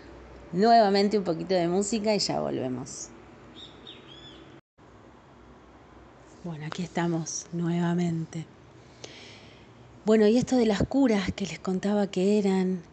nuevamente 0.52 1.18
un 1.18 1.24
poquito 1.24 1.54
de 1.54 1.68
música 1.68 2.16
y 2.16 2.20
ya 2.20 2.40
volvemos. 2.40 3.10
Bueno, 6.44 6.66
aquí 6.68 6.84
estamos 6.84 7.48
nuevamente. 7.54 8.46
Bueno, 10.06 10.28
y 10.28 10.38
esto 10.38 10.56
de 10.56 10.68
las 10.68 10.84
curas 10.84 11.32
que 11.32 11.48
les 11.48 11.58
contaba 11.58 12.06
que 12.08 12.38
eran 12.38 12.84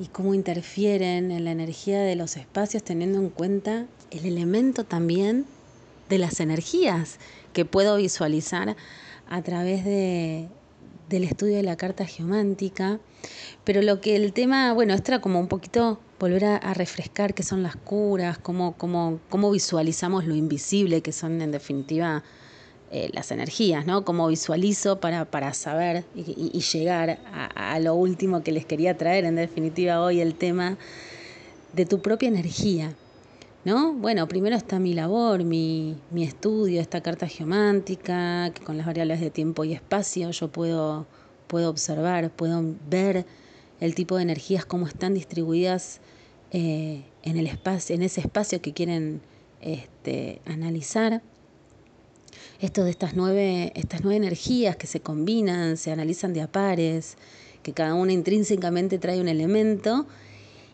y 0.00 0.06
cómo 0.06 0.32
interfieren 0.32 1.30
en 1.30 1.44
la 1.44 1.50
energía 1.50 2.00
de 2.00 2.16
los 2.16 2.38
espacios 2.38 2.82
teniendo 2.82 3.18
en 3.18 3.28
cuenta 3.28 3.86
el 4.10 4.24
elemento 4.24 4.84
también 4.84 5.44
de 6.08 6.16
las 6.16 6.40
energías 6.40 7.18
que 7.52 7.66
puedo 7.66 7.98
visualizar 7.98 8.76
a 9.28 9.42
través 9.42 9.84
de, 9.84 10.48
del 11.10 11.24
estudio 11.24 11.56
de 11.56 11.62
la 11.62 11.76
carta 11.76 12.06
geomántica. 12.06 12.98
Pero 13.64 13.82
lo 13.82 14.00
que 14.00 14.16
el 14.16 14.32
tema, 14.32 14.72
bueno, 14.72 14.94
esto 14.94 15.12
era 15.12 15.20
como 15.20 15.38
un 15.38 15.48
poquito 15.48 16.00
volver 16.18 16.46
a, 16.46 16.74
refrescar 16.74 17.34
qué 17.34 17.42
son 17.42 17.62
las 17.62 17.76
curas, 17.76 18.38
cómo, 18.38 18.76
cómo, 18.78 19.20
cómo 19.28 19.50
visualizamos 19.50 20.24
lo 20.24 20.34
invisible, 20.34 21.02
que 21.02 21.12
son 21.12 21.42
en 21.42 21.50
definitiva 21.50 22.24
eh, 22.92 23.08
las 23.12 23.30
energías, 23.30 23.86
¿no? 23.86 24.04
Cómo 24.04 24.26
visualizo 24.26 24.98
para, 24.98 25.24
para 25.24 25.54
saber 25.54 26.04
y, 26.14 26.60
llegar 26.60 27.20
a, 27.54 27.78
lo 27.78 27.94
último 27.94 28.42
que 28.42 28.50
les 28.50 28.66
quería 28.66 28.96
traer, 28.96 29.24
en 29.24 29.36
definitiva, 29.36 30.02
hoy 30.02 30.20
el 30.20 30.34
tema 30.34 30.76
de 31.72 31.86
tu 31.86 32.02
propia 32.02 32.28
energía. 32.28 32.94
¿No? 33.64 33.92
Bueno, 33.92 34.26
primero 34.26 34.56
está 34.56 34.78
mi 34.80 34.94
labor, 34.94 35.44
mi, 35.44 35.98
mi 36.10 36.24
estudio, 36.24 36.80
esta 36.80 37.00
carta 37.00 37.28
geomántica, 37.28 38.50
que 38.54 38.64
con 38.64 38.76
las 38.76 38.86
variables 38.86 39.20
de 39.20 39.30
tiempo 39.30 39.64
y 39.64 39.74
espacio 39.74 40.30
yo 40.30 40.48
puedo, 40.48 41.06
puedo 41.46 41.70
observar, 41.70 42.30
puedo 42.30 42.74
ver 42.88 43.24
el 43.78 43.94
tipo 43.94 44.16
de 44.16 44.22
energías, 44.22 44.64
cómo 44.64 44.86
están 44.88 45.14
distribuidas 45.14 46.00
eh, 46.52 47.04
en, 47.22 47.36
el 47.36 47.46
espacio, 47.46 47.94
en 47.94 48.02
ese 48.02 48.20
espacio 48.20 48.60
que 48.60 48.72
quieren 48.72 49.20
este, 49.60 50.40
analizar 50.44 51.22
esto 52.60 52.84
de 52.84 52.90
estas 52.90 53.14
nueve, 53.14 53.72
estas 53.74 54.02
nueve 54.02 54.16
energías 54.16 54.76
que 54.76 54.86
se 54.86 55.00
combinan, 55.00 55.76
se 55.76 55.92
analizan 55.92 56.34
de 56.34 56.42
a 56.42 56.52
pares, 56.52 57.16
que 57.62 57.72
cada 57.72 57.94
una 57.94 58.12
intrínsecamente 58.12 58.98
trae 58.98 59.20
un 59.20 59.28
elemento, 59.28 60.06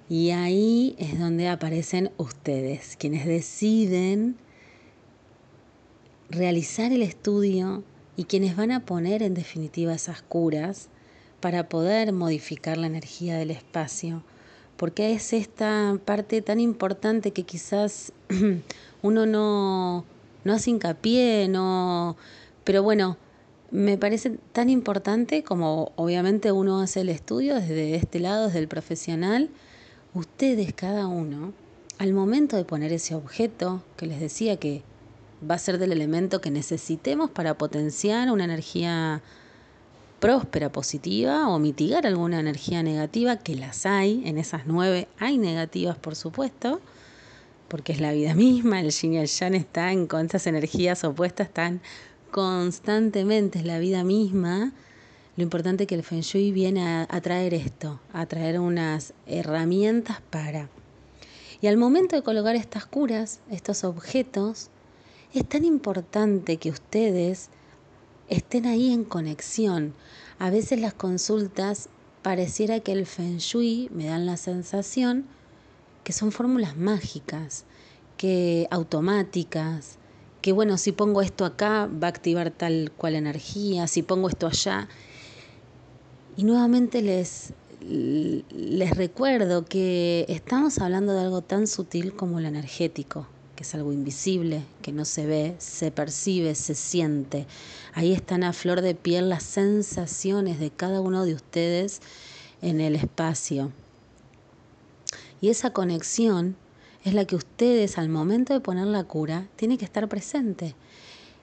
y 0.09 0.31
ahí 0.31 0.95
es 0.99 1.19
donde 1.19 1.49
aparecen 1.49 2.11
ustedes, 2.17 2.97
quienes 2.97 3.27
deciden 3.27 4.37
realizar 6.29 6.93
el 6.93 7.03
estudio 7.03 7.85
y 8.17 8.25
quienes 8.25 8.57
van 8.57 8.73
a 8.73 8.85
poner 8.85 9.23
en 9.23 9.35
definitiva 9.35 9.95
esas 9.95 10.23
curas 10.23 10.89
para 11.41 11.69
poder 11.69 12.13
modificar 12.13 12.79
la 12.79 12.87
energía 12.87 13.37
del 13.37 13.51
espacio. 13.51 14.25
Porque 14.77 15.13
es 15.13 15.33
esta 15.33 15.99
parte 16.05 16.43
tan 16.43 16.61
importante 16.61 17.31
que 17.33 17.45
quizás 17.45 18.13
uno 19.03 19.27
no, 19.27 20.05
no 20.47 20.55
hace 20.55 20.71
hincapié, 20.71 21.49
no... 21.49 22.17
Pero 22.65 22.83
bueno, 22.83 23.17
me 23.71 23.99
parece 23.99 24.39
tan 24.53 24.71
importante 24.71 25.43
como 25.43 25.93
obviamente 25.97 26.53
uno 26.53 26.81
hace 26.81 27.03
el 27.03 27.09
estudio 27.09 27.57
desde 27.57 27.95
este 27.97 28.21
lado, 28.21 28.47
desde 28.47 28.61
el 28.61 28.69
profesional, 28.69 29.51
ustedes 30.15 30.73
cada 30.73 31.07
uno, 31.07 31.53
al 31.99 32.13
momento 32.13 32.57
de 32.57 32.65
poner 32.65 32.93
ese 32.93 33.15
objeto 33.15 33.83
que 33.97 34.07
les 34.07 34.21
decía 34.21 34.57
que 34.57 34.83
va 35.49 35.57
a 35.57 35.59
ser 35.59 35.79
del 35.79 35.93
elemento 35.93 36.41
que 36.41 36.51
necesitemos 36.51 37.31
para 37.31 37.59
potenciar 37.59 38.31
una 38.31 38.45
energía 38.45 39.23
próspera, 40.21 40.73
positiva 40.73 41.49
o 41.49 41.59
mitigar 41.59 42.07
alguna 42.07 42.41
energía 42.41 42.83
negativa, 42.83 43.37
que 43.37 43.55
las 43.55 43.85
hay, 43.85 44.23
en 44.27 44.39
esas 44.39 44.63
nueve 44.67 45.09
hay 45.19 45.39
negativas 45.39 45.97
por 45.99 46.17
supuesto, 46.17 46.81
porque 47.77 47.93
es 47.93 48.01
la 48.01 48.13
vida 48.13 48.35
misma, 48.35 48.81
el 48.81 48.91
yin 48.91 49.13
y 49.13 49.19
el 49.19 49.27
yang 49.27 49.55
están 49.55 50.07
con 50.07 50.25
esas 50.25 50.47
energías 50.47 51.05
opuestas, 51.05 51.49
están 51.49 51.83
constantemente, 52.31 53.59
es 53.59 53.67
la 53.67 53.79
vida 53.79 54.03
misma. 54.03 54.73
Lo 55.37 55.43
importante 55.43 55.83
es 55.83 55.87
que 55.87 55.95
el 55.95 56.03
Feng 56.03 56.23
Shui 56.23 56.53
viene 56.53 57.05
a, 57.07 57.21
traer 57.21 57.53
esto, 57.53 58.01
a 58.15 58.25
traer 58.25 58.61
unas 58.61 59.13
herramientas 59.27 60.23
para. 60.31 60.71
Y 61.61 61.67
al 61.67 61.77
momento 61.77 62.17
de 62.17 62.23
colocar 62.23 62.57
estas 62.57 62.87
curas, 62.87 63.41
estos 63.51 63.85
objetos, 63.85 64.71
es 65.35 65.47
tan 65.47 65.67
importante 65.67 66.57
que 66.57 66.71
ustedes 66.71 67.51
estén 68.31 68.65
ahí 68.65 68.91
en 68.91 69.05
conexión. 69.05 69.93
A 70.39 70.49
veces 70.49 70.81
las 70.81 70.95
consultas 70.95 71.91
pareciera 72.23 72.81
que 72.81 72.93
el 72.93 73.05
Feng 73.05 73.37
Shui 73.37 73.91
me 73.93 74.07
dan 74.07 74.25
la 74.25 74.39
sensación 74.39 75.27
que 76.07 76.13
son 76.13 76.31
fórmulas 76.31 76.77
mágicas, 76.77 77.65
que 78.17 78.69
automáticas, 78.71 79.99
que 80.41 80.53
bueno, 80.53 80.79
si 80.79 80.93
pongo 80.93 81.21
esto 81.21 81.45
acá 81.45 81.91
va 81.93 82.07
a 82.07 82.11
activar 82.11 82.53
tal 82.53 82.93
cual 82.97 83.17
energía, 83.17 83.89
si 83.89 84.05
pongo 84.05 84.29
esto 84.29 84.47
allá. 84.47 84.89
Y 86.37 86.45
nuevamente 86.45 87.03
les, 87.03 87.55
les 87.81 88.97
recuerdo 88.97 89.65
que 89.65 90.27
estamos 90.29 90.79
hablando 90.79 91.13
de 91.13 91.23
algo 91.23 91.43
tan 91.43 91.67
sutil 91.67 92.15
como 92.15 92.39
lo 92.39 92.47
energético, 92.47 93.27
que 93.57 93.65
es 93.65 93.75
algo 93.75 93.93
invisible, 93.93 94.63
que 94.83 94.93
no 94.93 95.05
se 95.05 95.27
ve, 95.27 95.57
se 95.59 95.91
percibe, 95.91 96.55
se 96.55 96.77
siente. 96.77 97.49
Ahí 97.95 98.13
están 98.13 98.45
a 98.45 98.53
flor 98.53 98.81
de 98.81 98.95
piel 98.95 99.29
las 99.29 99.43
sensaciones 99.43 100.61
de 100.61 100.71
cada 100.71 101.01
uno 101.01 101.25
de 101.25 101.35
ustedes 101.35 102.01
en 102.63 102.81
el 102.81 102.95
espacio. 102.95 103.73
Y 105.41 105.49
esa 105.51 105.71
conexión 105.71 106.57
es 107.05 107.15
la 107.15 107.25
que 107.25 107.37
ustedes 107.37 107.99
al 107.99 108.09
momento 108.09 108.53
de 108.53 108.61
poner 108.61 108.87
la 108.87 109.05
cura 109.05 109.47
tienen 109.57 109.79
que 109.79 109.85
estar 109.85 110.09
presente. 110.09 110.75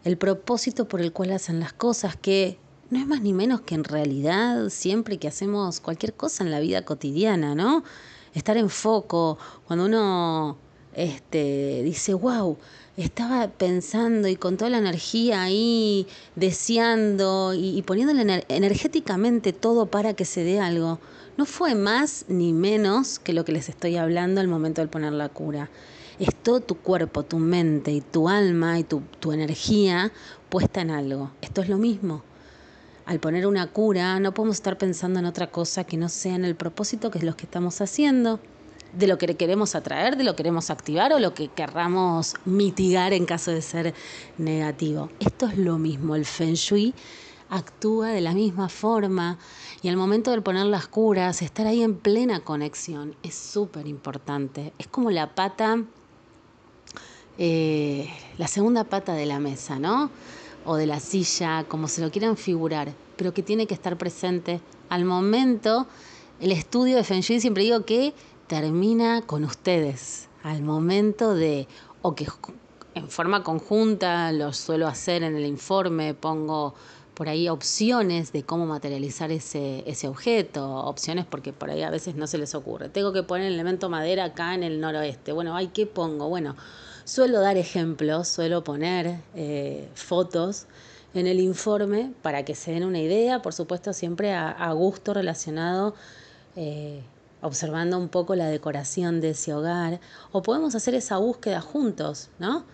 El 0.04 0.18
propósito 0.18 0.88
por 0.88 1.02
el 1.02 1.14
cual 1.14 1.32
hacen 1.32 1.60
las 1.60 1.72
cosas, 1.72 2.16
que 2.18 2.58
no 2.90 3.00
es 3.00 3.08
más 3.08 3.22
ni 3.22 3.34
menos 3.34 3.62
que 3.62 3.76
en 3.76 3.84
realidad 3.84 4.70
siempre 4.70 5.18
que 5.18 5.28
hacemos 5.28 5.80
cualquier 5.80 6.14
cosa 6.14 6.44
en 6.44 6.52
la 6.52 6.60
vida 6.60 6.84
cotidiana, 6.84 7.56
¿no? 7.56 7.84
Estar 8.34 8.58
en 8.58 8.70
foco, 8.70 9.38
cuando 9.66 9.86
uno 9.86 10.58
este, 10.96 11.82
dice, 11.84 12.14
wow, 12.14 12.58
estaba 12.98 13.48
pensando 13.48 14.28
y 14.28 14.36
con 14.36 14.58
toda 14.58 14.70
la 14.70 14.80
energía 14.80 15.44
ahí, 15.44 16.08
deseando 16.36 17.54
y, 17.54 17.78
y 17.78 17.82
poniéndole 17.84 18.46
energéticamente 18.50 19.54
todo 19.54 19.86
para 19.86 20.14
que 20.14 20.26
se 20.26 20.44
dé 20.44 20.60
algo 20.60 21.00
no 21.38 21.46
fue 21.46 21.76
más 21.76 22.26
ni 22.28 22.54
menos 22.54 23.20
que 23.20 23.34
lo 23.34 23.46
que 23.46 23.52
les 23.52 23.70
estoy 23.70 23.98
hablando 23.98 24.42
al 24.42 24.48
momento 24.48 24.82
de 24.82 24.88
poner 24.88 25.14
la 25.14 25.30
cura. 25.30 25.70
Es 26.20 26.30
todo 26.36 26.62
tu 26.62 26.76
cuerpo, 26.76 27.24
tu 27.24 27.40
mente 27.40 27.92
y 27.92 28.02
tu 28.02 28.30
alma 28.30 28.78
y 28.80 28.84
tu, 28.84 29.02
tu 29.20 29.32
energía 29.32 30.12
puesta 30.50 30.82
en 30.82 30.92
algo. 30.92 31.32
Esto 31.42 31.62
es 31.62 31.70
lo 31.70 31.78
mismo. 31.78 32.24
Al 33.06 33.20
poner 33.20 33.48
una 33.48 33.68
cura 33.68 34.20
no 34.20 34.34
podemos 34.34 34.58
estar 34.58 34.78
pensando 34.78 35.20
en 35.20 35.26
otra 35.26 35.48
cosa 35.48 35.84
que 35.84 35.98
no 35.98 36.08
sea 36.08 36.36
en 36.36 36.46
el 36.46 36.56
propósito 36.56 37.12
que 37.12 37.18
es 37.18 37.24
lo 37.24 37.36
que 37.36 37.46
estamos 37.46 37.82
haciendo, 37.82 38.40
de 38.94 39.08
lo 39.08 39.18
que 39.18 39.36
queremos 39.36 39.76
atraer, 39.76 40.16
de 40.18 40.24
lo 40.24 40.34
que 40.34 40.38
queremos 40.38 40.70
activar 40.70 41.14
o 41.14 41.20
lo 41.20 41.34
que 41.34 41.48
querramos 41.48 42.36
mitigar 42.46 43.12
en 43.12 43.26
caso 43.26 43.52
de 43.52 43.62
ser 43.62 43.94
negativo. 44.38 45.10
Esto 45.20 45.48
es 45.48 45.58
lo 45.58 45.78
mismo. 45.80 46.16
El 46.16 46.26
feng 46.26 46.54
shui 46.54 46.94
actúa 47.50 48.10
de 48.10 48.22
la 48.22 48.34
misma 48.34 48.70
forma 48.70 49.38
y 49.82 49.90
al 49.90 49.98
momento 49.98 50.32
de 50.32 50.42
poner 50.42 50.66
las 50.66 50.88
curas, 50.88 51.42
estar 51.42 51.68
ahí 51.68 51.84
en 51.84 51.96
plena 51.96 52.40
conexión 52.40 53.16
es 53.24 53.36
súper 53.36 53.88
importante. 53.88 54.74
Es 54.78 54.88
como 54.88 55.12
la 55.12 55.36
pata, 55.36 55.84
eh, 57.38 58.10
la 58.38 58.48
segunda 58.48 58.84
pata 58.84 59.14
de 59.14 59.26
la 59.26 59.40
mesa, 59.40 59.80
¿no? 59.80 60.10
O 60.66 60.76
de 60.76 60.86
la 60.86 61.00
silla, 61.00 61.66
como 61.68 61.88
se 61.88 62.02
lo 62.02 62.12
quieran 62.12 62.38
figurar, 62.38 62.94
pero 63.18 63.34
que 63.34 63.44
tiene 63.44 63.68
que 63.68 63.74
estar 63.74 63.98
presente 63.98 64.62
al 64.90 65.06
momento. 65.06 65.88
El 66.40 66.52
estudio 66.52 66.96
de 66.96 67.04
Feng 67.04 67.22
Shui 67.22 67.40
siempre 67.40 67.64
digo 67.64 67.86
que 67.86 68.14
termina 68.48 69.22
con 69.22 69.44
ustedes, 69.44 70.30
al 70.44 70.62
momento 70.62 71.34
de, 71.34 71.68
o 72.02 72.16
que 72.16 72.28
en 72.96 73.10
forma 73.10 73.44
conjunta 73.44 74.32
lo 74.32 74.54
suelo 74.54 74.88
hacer 74.88 75.24
en 75.24 75.36
el 75.36 75.46
informe, 75.46 76.14
pongo 76.14 76.76
por 77.14 77.30
ahí 77.30 77.48
opciones 77.50 78.32
de 78.32 78.44
cómo 78.44 78.66
materializar 78.66 79.32
ese, 79.32 79.84
ese 79.86 80.08
objeto, 80.08 80.76
opciones 80.86 81.26
porque 81.26 81.54
por 81.54 81.70
ahí 81.70 81.82
a 81.84 81.90
veces 81.90 82.16
no 82.16 82.28
se 82.28 82.38
les 82.38 82.56
ocurre. 82.56 82.90
Tengo 82.90 83.14
que 83.14 83.24
poner 83.24 83.48
el 83.48 83.54
elemento 83.54 83.90
madera 83.90 84.26
acá 84.26 84.56
en 84.56 84.64
el 84.64 84.80
noroeste. 84.82 85.32
Bueno, 85.32 85.56
¿ay 85.56 85.68
qué 85.68 85.86
pongo? 85.86 86.30
Bueno, 86.30 86.56
suelo 87.04 87.40
dar 87.40 87.58
ejemplos, 87.58 88.28
suelo 88.28 88.64
poner 88.64 89.20
eh, 89.36 89.90
fotos 89.94 90.66
en 91.14 91.28
el 91.28 91.40
informe 91.40 92.14
para 92.22 92.44
que 92.44 92.56
se 92.56 92.72
den 92.72 92.84
una 92.84 93.00
idea, 93.00 93.42
por 93.42 93.54
supuesto 93.54 93.94
siempre 93.94 94.34
a, 94.34 94.72
gusto 94.74 95.14
relacionado, 95.14 95.94
eh, 96.56 97.04
observando 97.42 98.00
un 98.00 98.10
poco 98.10 98.36
la 98.36 98.48
decoración 98.48 99.22
de 99.22 99.32
ese 99.32 99.54
hogar, 99.54 100.00
o 100.32 100.42
podemos 100.42 100.74
hacer 100.76 100.96
esa 100.96 101.18
búsqueda 101.18 101.62
juntos, 101.62 102.30
¿no? 102.40 102.66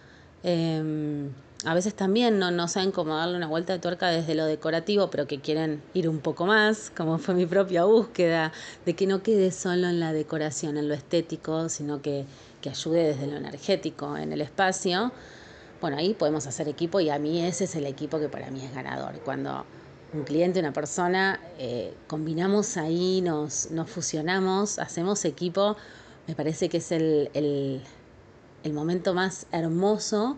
Em, 0.44 1.32
a 1.66 1.74
veces 1.74 1.94
también 1.94 2.40
no, 2.40 2.52
no 2.52 2.68
saben 2.70 2.92
cómo 2.92 3.18
darle 3.18 3.36
una 3.36 3.48
vuelta 3.48 3.74
de 3.74 3.80
tuerca 3.80 4.08
desde 4.08 4.34
lo 4.34 4.46
decorativo, 4.46 5.10
pero 5.10 5.28
que 5.28 5.42
quieren 5.42 5.82
ir 5.94 6.08
un 6.08 6.20
poco 6.20 6.46
más, 6.46 6.90
como 6.96 7.18
fue 7.18 7.36
mi 7.36 7.46
propia 7.46 7.84
búsqueda, 7.84 8.54
de 8.86 8.96
que 8.96 9.06
no 9.06 9.22
quede 9.24 9.52
solo 9.52 9.88
en 9.88 10.00
la 10.00 10.14
decoración, 10.14 10.78
en 10.78 10.88
lo 10.88 10.94
estético, 10.94 11.68
sino 11.68 12.02
que, 12.02 12.26
que 12.62 12.70
ayude 12.70 13.04
desde 13.04 13.28
lo 13.28 13.36
energético 13.36 14.16
en 14.16 14.32
el 14.32 14.40
espacio. 14.40 15.12
Bueno, 15.82 15.98
ahí 15.98 16.14
podemos 16.14 16.48
hacer 16.48 16.70
equipo 16.70 17.02
y 17.02 17.10
a 17.10 17.20
mí 17.20 17.46
ese 17.46 17.66
es 17.66 17.76
el 17.76 17.86
equipo 17.86 18.20
que 18.20 18.30
para 18.30 18.50
mí 18.52 18.64
es 18.64 18.74
ganador. 18.74 19.20
Cuando 19.26 19.66
un 20.14 20.24
cliente, 20.24 20.62
una 20.62 20.74
persona, 20.74 21.42
eh, 21.58 21.94
combinamos 22.08 22.78
ahí, 22.78 23.20
nos, 23.20 23.70
nos 23.72 23.90
fusionamos, 23.90 24.80
hacemos 24.80 25.26
equipo, 25.26 25.76
me 26.26 26.36
parece 26.36 26.70
que 26.70 26.78
es 26.78 26.92
el, 26.94 27.30
el, 27.34 27.82
el 28.64 28.74
momento 28.74 29.14
más 29.14 29.46
hermoso 29.52 30.38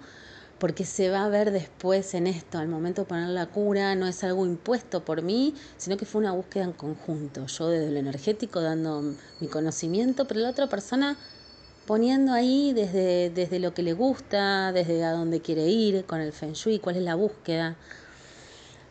porque 0.61 0.85
se 0.85 1.09
va 1.09 1.25
a 1.25 1.27
ver 1.27 1.49
después 1.49 2.13
en 2.13 2.27
esto, 2.27 2.59
al 2.59 2.67
momento 2.67 3.01
de 3.01 3.07
poner 3.07 3.29
la 3.29 3.47
cura, 3.47 3.95
no 3.95 4.05
es 4.05 4.23
algo 4.23 4.45
impuesto 4.45 5.03
por 5.03 5.23
mí, 5.23 5.55
sino 5.75 5.97
que 5.97 6.05
fue 6.05 6.21
una 6.21 6.33
búsqueda 6.33 6.65
en 6.65 6.73
conjunto, 6.73 7.47
yo 7.47 7.67
desde 7.67 7.89
lo 7.89 7.97
energético 7.97 8.61
dando 8.61 9.01
mi 9.39 9.47
conocimiento, 9.47 10.27
pero 10.27 10.39
la 10.39 10.51
otra 10.51 10.67
persona 10.67 11.17
poniendo 11.87 12.31
ahí 12.31 12.73
desde, 12.73 13.31
desde 13.31 13.57
lo 13.57 13.73
que 13.73 13.81
le 13.81 13.93
gusta, 13.93 14.71
desde 14.71 15.03
a 15.03 15.13
dónde 15.13 15.41
quiere 15.41 15.67
ir 15.67 16.05
con 16.05 16.21
el 16.21 16.31
feng 16.31 16.53
shui, 16.53 16.77
cuál 16.77 16.97
es 16.97 17.01
la 17.01 17.15
búsqueda. 17.15 17.75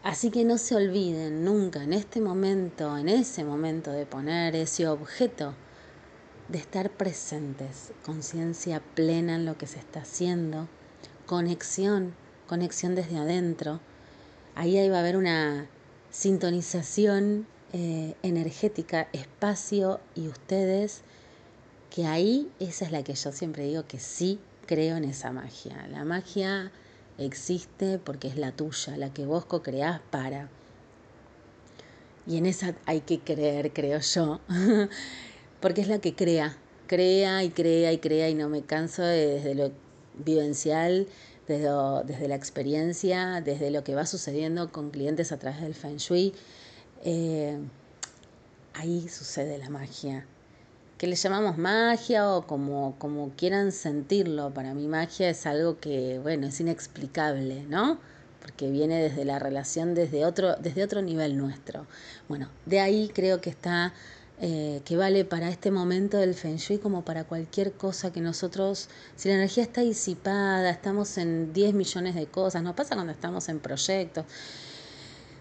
Así 0.02 0.32
que 0.32 0.44
no 0.44 0.58
se 0.58 0.74
olviden 0.74 1.44
nunca 1.44 1.84
en 1.84 1.92
este 1.92 2.20
momento, 2.20 2.98
en 2.98 3.08
ese 3.08 3.44
momento 3.44 3.92
de 3.92 4.06
poner 4.06 4.56
ese 4.56 4.88
objeto, 4.88 5.54
de 6.48 6.58
estar 6.58 6.90
presentes, 6.90 7.92
conciencia 8.04 8.82
plena 8.96 9.36
en 9.36 9.44
lo 9.44 9.56
que 9.56 9.68
se 9.68 9.78
está 9.78 10.00
haciendo, 10.00 10.66
conexión, 11.30 12.12
conexión 12.48 12.96
desde 12.96 13.16
adentro. 13.16 13.78
Ahí, 14.56 14.88
va 14.88 14.96
a 14.96 14.98
haber 14.98 15.16
una 15.16 15.68
sintonización 16.10 17.46
eh, 17.72 18.16
energética, 18.24 19.06
espacio 19.12 20.00
y 20.16 20.26
ustedes, 20.26 21.02
que 21.88 22.04
ahí 22.04 22.50
esa 22.58 22.84
es 22.84 22.90
la 22.90 23.04
que 23.04 23.14
yo 23.14 23.30
siempre 23.30 23.62
digo 23.62 23.86
que 23.86 24.00
sí 24.00 24.40
creo 24.66 24.96
en 24.96 25.04
esa 25.04 25.30
magia. 25.30 25.86
La 25.86 26.04
magia 26.04 26.72
existe 27.16 28.00
porque 28.00 28.26
es 28.26 28.36
la 28.36 28.50
tuya, 28.50 28.96
la 28.96 29.14
que 29.14 29.24
vos 29.24 29.44
co-creás 29.44 30.00
para. 30.10 30.48
Y 32.26 32.38
en 32.38 32.46
esa 32.46 32.74
hay 32.86 33.02
que 33.02 33.20
creer, 33.20 33.72
creo 33.72 34.00
yo, 34.00 34.40
porque 35.60 35.82
es 35.82 35.86
la 35.86 36.00
que 36.00 36.16
crea, 36.16 36.56
crea 36.88 37.44
y 37.44 37.50
crea 37.50 37.92
y 37.92 37.98
crea 37.98 38.28
y 38.28 38.34
no 38.34 38.48
me 38.48 38.62
canso 38.62 39.04
desde 39.04 39.54
lo 39.54 39.70
vivencial, 40.24 41.06
desde, 41.46 41.68
desde, 42.04 42.28
la 42.28 42.36
experiencia, 42.36 43.40
desde 43.40 43.70
lo 43.70 43.82
que 43.84 43.94
va 43.94 44.06
sucediendo 44.06 44.70
con 44.70 44.90
clientes 44.90 45.32
a 45.32 45.38
través 45.38 45.60
del 45.60 45.74
Feng 45.74 45.96
Shui. 45.96 46.32
Eh, 47.04 47.58
ahí 48.74 49.08
sucede 49.08 49.58
la 49.58 49.70
magia. 49.70 50.26
Que 50.98 51.06
le 51.06 51.16
llamamos 51.16 51.56
magia 51.56 52.28
o 52.28 52.46
como, 52.46 52.94
como 52.98 53.30
quieran 53.36 53.72
sentirlo. 53.72 54.52
Para 54.52 54.74
mí 54.74 54.86
magia 54.86 55.30
es 55.30 55.46
algo 55.46 55.80
que, 55.80 56.18
bueno, 56.18 56.46
es 56.46 56.60
inexplicable, 56.60 57.64
¿no? 57.68 57.98
Porque 58.40 58.70
viene 58.70 59.02
desde 59.02 59.24
la 59.24 59.38
relación, 59.38 59.94
desde 59.94 60.24
otro, 60.24 60.56
desde 60.56 60.84
otro 60.84 61.02
nivel 61.02 61.36
nuestro. 61.36 61.86
Bueno, 62.28 62.48
de 62.66 62.80
ahí 62.80 63.10
creo 63.14 63.40
que 63.40 63.50
está 63.50 63.94
eh, 64.42 64.80
que 64.86 64.96
vale 64.96 65.26
para 65.26 65.50
este 65.50 65.70
momento 65.70 66.16
del 66.16 66.34
Feng 66.34 66.56
Shui 66.56 66.78
como 66.78 67.04
para 67.04 67.24
cualquier 67.24 67.72
cosa 67.72 68.10
que 68.10 68.22
nosotros, 68.22 68.88
si 69.14 69.28
la 69.28 69.34
energía 69.34 69.62
está 69.62 69.82
disipada, 69.82 70.70
estamos 70.70 71.18
en 71.18 71.52
10 71.52 71.74
millones 71.74 72.14
de 72.14 72.26
cosas, 72.26 72.62
nos 72.62 72.74
pasa 72.74 72.94
cuando 72.94 73.12
estamos 73.12 73.50
en 73.50 73.58
proyectos, 73.58 74.24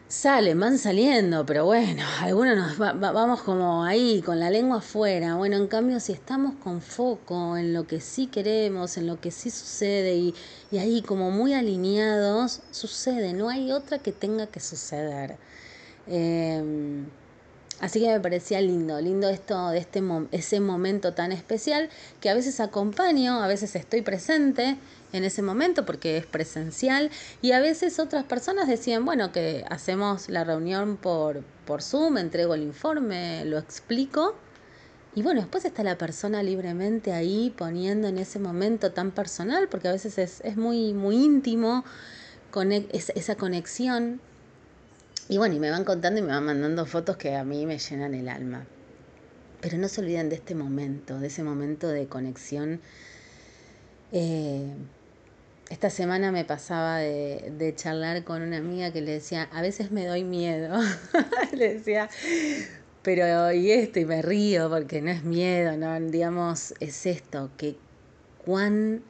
salen, 0.10 0.60
van 0.60 0.78
saliendo, 0.78 1.46
pero 1.46 1.64
bueno, 1.64 2.04
algunos 2.20 2.58
nos 2.58 2.78
vamos 2.78 3.42
como 3.44 3.86
ahí, 3.86 4.22
con 4.22 4.38
la 4.38 4.50
lengua 4.50 4.80
afuera, 4.80 5.36
bueno, 5.36 5.56
en 5.56 5.68
cambio 5.68 6.02
si 6.02 6.12
estamos 6.12 6.56
con 6.56 6.82
foco 6.82 7.56
en 7.56 7.74
lo 7.74 7.88
que 7.88 8.02
sí 8.02 8.28
queremos, 8.28 8.98
en 8.98 9.08
lo 9.08 9.22
que 9.22 9.32
sí 9.32 9.50
sucede 9.50 10.16
y, 10.16 10.36
y 10.72 10.78
ahí 10.78 11.02
como 11.04 11.32
muy 11.32 11.54
alineados, 11.54 12.64
sucede, 12.72 13.32
no 13.32 13.48
hay 13.48 13.72
otra 13.72 14.00
que 14.00 14.12
tenga 14.12 14.48
que 14.48 14.60
suceder. 14.60 15.38
Eh, 16.08 17.06
Así 17.80 18.02
que 18.02 18.08
me 18.08 18.20
parecía 18.20 18.60
lindo, 18.60 19.00
lindo 19.00 19.30
esto 19.30 19.70
de 19.70 19.78
este 19.78 20.04
ese 20.32 20.60
momento 20.60 21.14
tan 21.14 21.32
especial 21.32 21.90
que 22.20 22.30
a 22.30 22.34
veces 22.34 22.60
acompaño, 22.60 23.42
a 23.42 23.48
veces 23.48 23.74
estoy 23.76 24.02
presente 24.02 24.78
en 25.14 25.24
ese 25.24 25.42
momento 25.42 25.86
porque 25.86 26.18
es 26.18 26.26
presencial 26.26 27.10
y 27.42 27.54
a 27.54 27.62
veces 27.62 28.00
otras 28.00 28.26
personas 28.26 28.68
decían, 28.68 29.06
bueno, 29.06 29.32
que 29.32 29.64
hacemos 29.70 30.28
la 30.28 30.44
reunión 30.44 30.98
por, 30.98 31.42
por 31.66 31.82
Zoom, 31.82 32.18
entrego 32.18 32.54
el 32.54 32.64
informe, 32.64 33.46
lo 33.46 33.58
explico 33.58 34.36
y 35.16 35.22
bueno, 35.22 35.40
después 35.40 35.64
está 35.64 35.82
la 35.82 35.98
persona 35.98 36.44
libremente 36.44 37.14
ahí 37.14 37.54
poniendo 37.58 38.10
en 38.10 38.18
ese 38.18 38.40
momento 38.40 38.92
tan 38.92 39.12
personal 39.12 39.70
porque 39.70 39.88
a 39.88 39.94
veces 39.94 40.18
es, 40.18 40.42
es 40.44 40.58
muy, 40.58 40.94
muy 40.94 41.16
íntimo 41.16 41.86
con 42.52 42.74
esa 42.74 43.36
conexión 43.36 44.20
y 45.32 45.38
bueno, 45.38 45.54
y 45.54 45.60
me 45.60 45.70
van 45.70 45.86
contando 45.86 46.20
y 46.20 46.24
me 46.24 46.30
van 46.30 46.44
mandando 46.44 46.88
fotos 46.88 47.16
que 47.16 47.36
a 47.36 47.44
mí 47.44 47.68
me 47.68 47.78
llenan 47.78 48.16
el 48.16 48.30
alma. 48.30 48.66
Pero 49.62 49.78
no 49.78 49.88
se 49.88 50.02
olviden 50.02 50.28
de 50.28 50.36
este 50.36 50.56
momento, 50.56 51.20
de 51.20 51.28
ese 51.28 51.44
momento 51.44 51.88
de 51.88 52.08
conexión. 52.08 52.82
Eh, 54.12 54.74
esta 55.70 55.92
semana 55.92 56.32
me 56.32 56.46
pasaba 56.46 56.98
de, 56.98 57.54
de, 57.60 57.76
charlar 57.76 58.24
con 58.24 58.42
una 58.42 58.58
amiga 58.58 58.92
que 58.92 59.02
le 59.02 59.12
decía, 59.12 59.44
a 59.54 59.62
veces 59.62 59.92
me 59.92 60.08
doy 60.08 60.24
miedo. 60.24 60.80
le 61.56 61.76
decía, 61.76 62.10
pero 63.04 63.52
y 63.52 63.70
esto, 63.70 64.00
y 64.00 64.06
me 64.06 64.24
río 64.24 64.68
porque 64.68 65.00
no 65.00 65.12
es 65.12 65.24
miedo, 65.24 65.78
no, 65.78 66.00
digamos, 66.00 66.74
es 66.80 67.06
esto, 67.06 67.52
que 67.56 67.78
cuán 68.44 69.04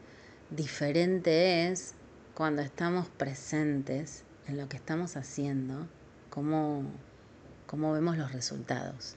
diferente 0.50 1.70
es 1.70 1.94
cuando 2.34 2.62
estamos 2.62 3.08
presentes 3.08 4.26
en 4.50 4.58
lo 4.58 4.68
que 4.68 4.76
estamos 4.76 5.16
haciendo 5.16 5.88
cómo, 6.30 6.84
cómo 7.68 7.94
vemos 7.94 8.18
los 8.18 8.32
resultados. 8.32 9.16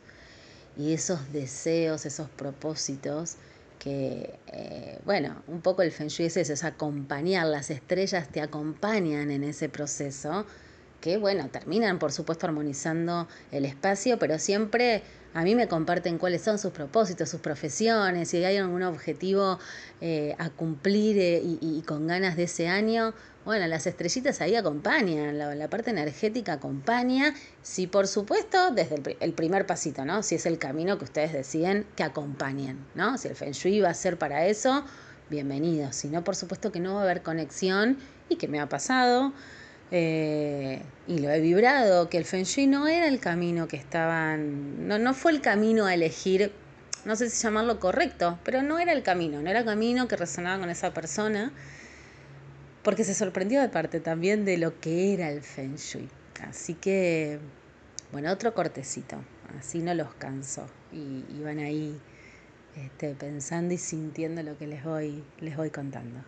Y 0.77 0.93
esos 0.93 1.33
deseos, 1.33 2.07
esos 2.07 2.29
propósitos 2.31 3.37
que, 3.79 4.39
eh, 4.47 5.01
bueno, 5.05 5.43
un 5.49 5.61
poco 5.61 5.83
el 5.83 5.91
Feng 5.91 6.09
Shui 6.09 6.27
es 6.27 6.37
eso, 6.37 6.53
es 6.53 6.65
acompañar, 6.65 7.47
las 7.47 7.71
estrellas 7.71 8.29
te 8.29 8.41
acompañan 8.41 9.31
en 9.31 9.43
ese 9.43 9.69
proceso, 9.69 10.47
que, 11.03 11.19
bueno, 11.19 11.49
terminan, 11.51 11.99
por 11.99 12.13
supuesto, 12.13 12.47
armonizando 12.47 13.29
el 13.51 13.67
espacio, 13.67 14.19
pero 14.19 14.39
siempre 14.39 15.03
a 15.35 15.43
mí 15.43 15.55
me 15.55 15.67
comparten 15.67 16.17
cuáles 16.17 16.43
son 16.43 16.59
sus 16.59 16.73
propósitos, 16.73 17.29
sus 17.29 17.41
profesiones, 17.41 18.29
si 18.29 18.45
hay 18.45 18.57
algún 18.57 18.83
objetivo 18.83 19.59
eh, 20.01 20.35
a 20.39 20.51
cumplir 20.51 21.19
eh, 21.19 21.43
y, 21.43 21.83
con 21.83 22.07
ganas 22.07 22.37
de 22.37 22.45
ese 22.45 22.69
año, 22.69 23.15
bueno, 23.45 23.67
las 23.67 23.87
estrellitas 23.87 24.41
ahí 24.41 24.55
acompañan, 24.55 25.37
la, 25.37 25.69
parte 25.69 25.91
energética 25.91 26.55
acompaña, 26.55 27.35
sí, 27.63 27.89
por 27.89 28.07
supuesto, 28.07 28.71
desde 28.71 29.17
el, 29.19 29.33
primer 29.33 29.67
pasito, 29.67 30.05
¿no? 30.05 30.23
Si 30.23 30.37
es 30.37 30.47
el 30.47 30.59
camino 30.59 30.99
que 30.99 31.05
ustedes 31.05 31.33
deciden 31.33 31.85
que 31.97 32.05
acompañen, 32.05 32.79
¿no? 32.95 33.19
Si 33.19 33.27
el 33.27 33.35
Feng 33.35 33.53
Shui 33.53 33.81
va 33.81 33.91
a 33.91 33.95
ser 33.95 34.19
para 34.19 34.47
eso, 34.47 34.85
bienvenido. 35.29 35.93
Si 35.93 36.09
no, 36.09 36.23
por 36.23 36.37
supuesto 36.37 36.71
que 36.71 36.79
no 36.79 36.95
va 36.95 37.01
a 37.01 37.05
haber 37.05 37.23
conexión 37.23 37.99
y 38.29 38.37
que 38.37 38.47
me 38.47 38.61
ha 38.61 38.69
pasado. 38.69 39.33
Eh, 39.95 40.81
y 41.07 41.19
lo 41.19 41.31
he 41.31 41.41
vibrado, 41.41 42.09
que 42.09 42.17
el 42.17 42.25
Feng 42.25 42.45
Shui 42.45 42.67
no 42.67 42.89
era 42.89 43.09
el 43.09 43.21
camino 43.21 43.69
que 43.69 43.77
estaban, 43.77 44.89
no, 44.89 44.99
no 44.99 45.13
fue 45.13 45.33
el 45.33 45.43
camino 45.43 45.85
a 45.85 45.93
elegir, 45.93 46.51
no 47.05 47.15
sé 47.15 47.29
si 47.29 47.43
llamarlo 47.43 47.79
correcto, 47.79 48.39
pero 48.43 48.63
no 48.63 48.79
era 48.79 48.93
el 48.93 49.03
camino, 49.03 49.43
no 49.43 49.51
era 49.51 49.59
el 49.59 49.67
camino 49.67 50.09
que 50.09 50.17
resonaba 50.17 50.59
con 50.59 50.71
esa 50.71 50.95
persona 50.95 51.53
porque 52.83 53.05
se 53.05 53.15
sorprendió 53.15 53.61
de 53.61 53.69
parte 53.69 54.01
también 54.01 54.47
de 54.47 54.57
lo 54.57 54.81
que 54.81 55.13
era 55.13 55.31
el 55.31 55.43
Feng 55.43 55.77
Shui. 55.77 56.09
Así 56.49 56.73
que, 56.73 57.39
bueno, 58.11 58.33
otro 58.33 58.55
cortecito, 58.55 59.17
así 59.59 59.81
no 59.81 59.95
los 59.95 60.15
canso 60.15 60.67
y, 60.91 61.23
van 61.43 61.59
ahí 61.59 62.01
este, 62.77 63.15
pensando 63.15 63.75
y 63.75 63.79
sintiendo 63.79 64.43
lo 64.43 64.57
que 64.57 64.67
les 64.67 64.83
voy, 64.83 65.23
les 65.41 65.55
voy 65.55 65.69
contando. 65.69 66.21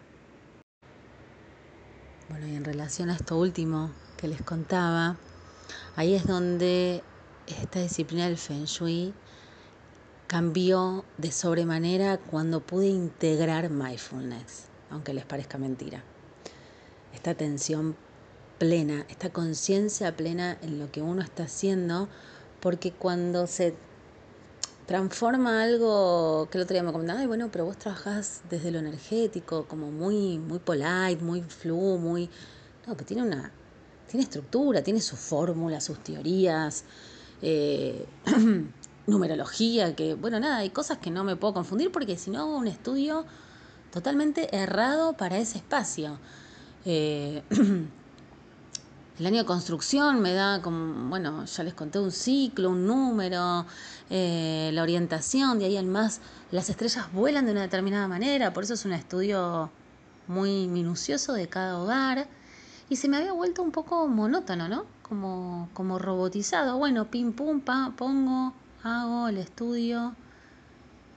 Bueno, 2.30 2.46
y 2.46 2.54
en 2.54 2.64
relación 2.64 3.10
a 3.10 3.16
esto 3.16 3.38
último 3.38 3.90
que 4.16 4.28
les 4.28 4.40
contaba, 4.40 5.18
ahí 5.94 6.14
es 6.14 6.26
donde 6.26 7.02
esta 7.46 7.80
disciplina 7.80 8.24
del 8.24 8.38
Feng 8.38 8.64
Shui 8.64 9.12
cambió 10.26 11.04
de 11.18 11.30
sobremanera 11.30 12.16
cuando 12.16 12.60
pude 12.60 12.86
integrar 12.86 13.68
mindfulness, 13.68 14.68
aunque 14.88 15.12
les 15.12 15.26
parezca 15.26 15.58
mentira. 15.58 16.02
Esta 17.12 17.32
atención 17.32 17.94
plena, 18.58 19.04
esta 19.10 19.28
conciencia 19.28 20.16
plena 20.16 20.56
en 20.62 20.78
lo 20.78 20.90
que 20.90 21.02
uno 21.02 21.20
está 21.20 21.42
haciendo, 21.42 22.08
porque 22.60 22.90
cuando 22.90 23.46
se 23.46 23.74
transforma 24.86 25.62
algo 25.62 26.48
que 26.50 26.58
el 26.58 26.64
otro 26.64 26.74
día 26.74 26.82
me 26.82 26.92
comentaba, 26.92 27.20
ay, 27.20 27.26
bueno, 27.26 27.48
pero 27.50 27.64
vos 27.64 27.78
trabajás 27.78 28.42
desde 28.50 28.70
lo 28.70 28.78
energético, 28.78 29.66
como 29.66 29.90
muy, 29.90 30.38
muy 30.38 30.58
polite, 30.58 31.18
muy 31.22 31.42
flu, 31.42 31.98
muy. 31.98 32.28
No, 32.86 32.96
que 32.96 33.04
tiene 33.04 33.22
una. 33.22 33.50
tiene 34.06 34.24
estructura, 34.24 34.82
tiene 34.82 35.00
su 35.00 35.16
fórmula, 35.16 35.80
sus 35.80 35.98
teorías, 36.00 36.84
eh, 37.42 38.06
numerología, 39.06 39.96
que, 39.96 40.14
bueno, 40.14 40.38
nada, 40.40 40.58
hay 40.58 40.70
cosas 40.70 40.98
que 40.98 41.10
no 41.10 41.24
me 41.24 41.36
puedo 41.36 41.54
confundir 41.54 41.90
porque 41.90 42.16
si 42.16 42.30
no 42.30 42.40
hago 42.40 42.56
un 42.56 42.68
estudio 42.68 43.24
totalmente 43.92 44.54
errado 44.54 45.14
para 45.14 45.38
ese 45.38 45.58
espacio. 45.58 46.18
Eh, 46.84 47.42
el 49.18 49.26
año 49.26 49.38
de 49.38 49.44
construcción 49.44 50.20
me 50.20 50.32
da 50.32 50.60
como, 50.60 51.08
bueno, 51.08 51.44
ya 51.44 51.62
les 51.62 51.74
conté 51.74 52.00
un 52.00 52.10
ciclo, 52.10 52.70
un 52.70 52.86
número, 52.86 53.64
eh, 54.10 54.70
la 54.72 54.82
orientación, 54.82 55.58
de 55.58 55.66
ahí 55.66 55.76
en 55.76 55.88
más, 55.88 56.20
las 56.50 56.68
estrellas 56.68 57.12
vuelan 57.12 57.46
de 57.46 57.52
una 57.52 57.62
determinada 57.62 58.08
manera, 58.08 58.52
por 58.52 58.64
eso 58.64 58.74
es 58.74 58.84
un 58.84 58.92
estudio 58.92 59.70
muy 60.26 60.66
minucioso 60.66 61.32
de 61.32 61.48
cada 61.48 61.78
hogar. 61.78 62.26
Y 62.88 62.96
se 62.96 63.08
me 63.08 63.16
había 63.16 63.32
vuelto 63.32 63.62
un 63.62 63.70
poco 63.70 64.06
monótono, 64.08 64.68
¿no? 64.68 64.84
Como, 65.02 65.68
como 65.72 65.98
robotizado. 65.98 66.76
Bueno, 66.76 67.06
pim 67.10 67.32
pum, 67.32 67.60
pa, 67.60 67.92
pongo, 67.96 68.52
hago 68.82 69.28
el 69.28 69.38
estudio, 69.38 70.14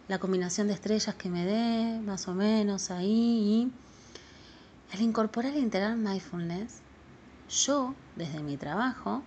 la 0.07 0.19
combinación 0.19 0.67
de 0.67 0.73
estrellas 0.73 1.15
que 1.15 1.29
me 1.29 1.45
dé, 1.45 1.99
más 2.01 2.27
o 2.27 2.33
menos 2.33 2.91
ahí. 2.91 3.09
Y 3.11 3.71
al 4.93 5.01
incorporar 5.01 5.53
e 5.53 5.59
integrar 5.59 5.97
mindfulness, 5.97 6.81
yo, 7.49 7.95
desde 8.15 8.41
mi 8.41 8.57
trabajo, 8.57 9.23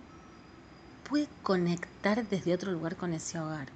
pude 1.09 1.27
conectar 1.43 2.27
desde 2.27 2.53
otro 2.53 2.71
lugar 2.71 2.95
con 2.95 3.13
ese 3.13 3.39
hogar. 3.39 3.67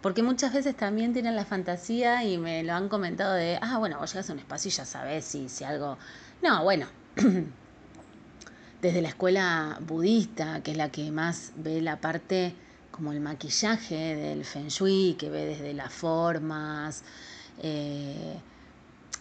Porque 0.00 0.22
muchas 0.22 0.52
veces 0.52 0.76
también 0.76 1.12
tienen 1.12 1.34
la 1.34 1.44
fantasía 1.44 2.24
y 2.24 2.38
me 2.38 2.62
lo 2.62 2.72
han 2.74 2.88
comentado 2.88 3.34
de, 3.34 3.58
ah, 3.60 3.78
bueno, 3.78 3.98
vos 3.98 4.12
llegas 4.12 4.30
a 4.30 4.32
un 4.32 4.38
espacio 4.38 4.68
y 4.68 4.72
ya 4.72 4.84
sabes 4.84 5.24
si, 5.24 5.48
si 5.48 5.64
algo... 5.64 5.98
No, 6.40 6.62
bueno, 6.62 6.86
desde 8.80 9.02
la 9.02 9.08
escuela 9.08 9.78
budista, 9.80 10.62
que 10.62 10.70
es 10.70 10.76
la 10.76 10.90
que 10.90 11.10
más 11.10 11.52
ve 11.56 11.82
la 11.82 12.00
parte 12.00 12.54
como 12.92 13.12
el 13.12 13.20
maquillaje 13.20 14.16
del 14.16 14.44
feng 14.44 14.68
shui, 14.68 15.16
que 15.18 15.30
ve 15.30 15.46
desde 15.46 15.74
las 15.74 15.92
formas, 15.92 17.02
eh, 17.62 18.38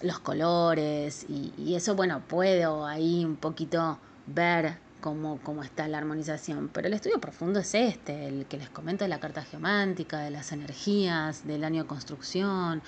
los 0.02 0.19
colores, 0.19 1.26
y, 1.28 1.54
y, 1.58 1.76
eso, 1.76 1.95
bueno, 1.95 2.21
puedo 2.28 2.86
ahí 2.86 3.26
un 3.26 3.36
poquito 3.36 4.00
ver 4.27 4.77
cómo, 5.01 5.39
cómo 5.43 5.63
está 5.63 5.87
la 5.87 5.97
armonización. 5.97 6.69
Pero 6.69 6.87
el 6.87 6.93
estudio 6.93 7.19
profundo 7.19 7.59
es 7.59 7.73
este, 7.73 8.27
el 8.27 8.45
que 8.45 8.57
les 8.57 8.69
comento 8.69 9.05
de 9.05 9.09
la 9.09 9.19
carta 9.19 9.43
geomántica, 9.43 10.19
de 10.19 10.31
las 10.31 10.51
energías, 10.51 11.47
del 11.47 11.63
año 11.63 11.83
de 11.83 11.87
construcción, 11.87 12.81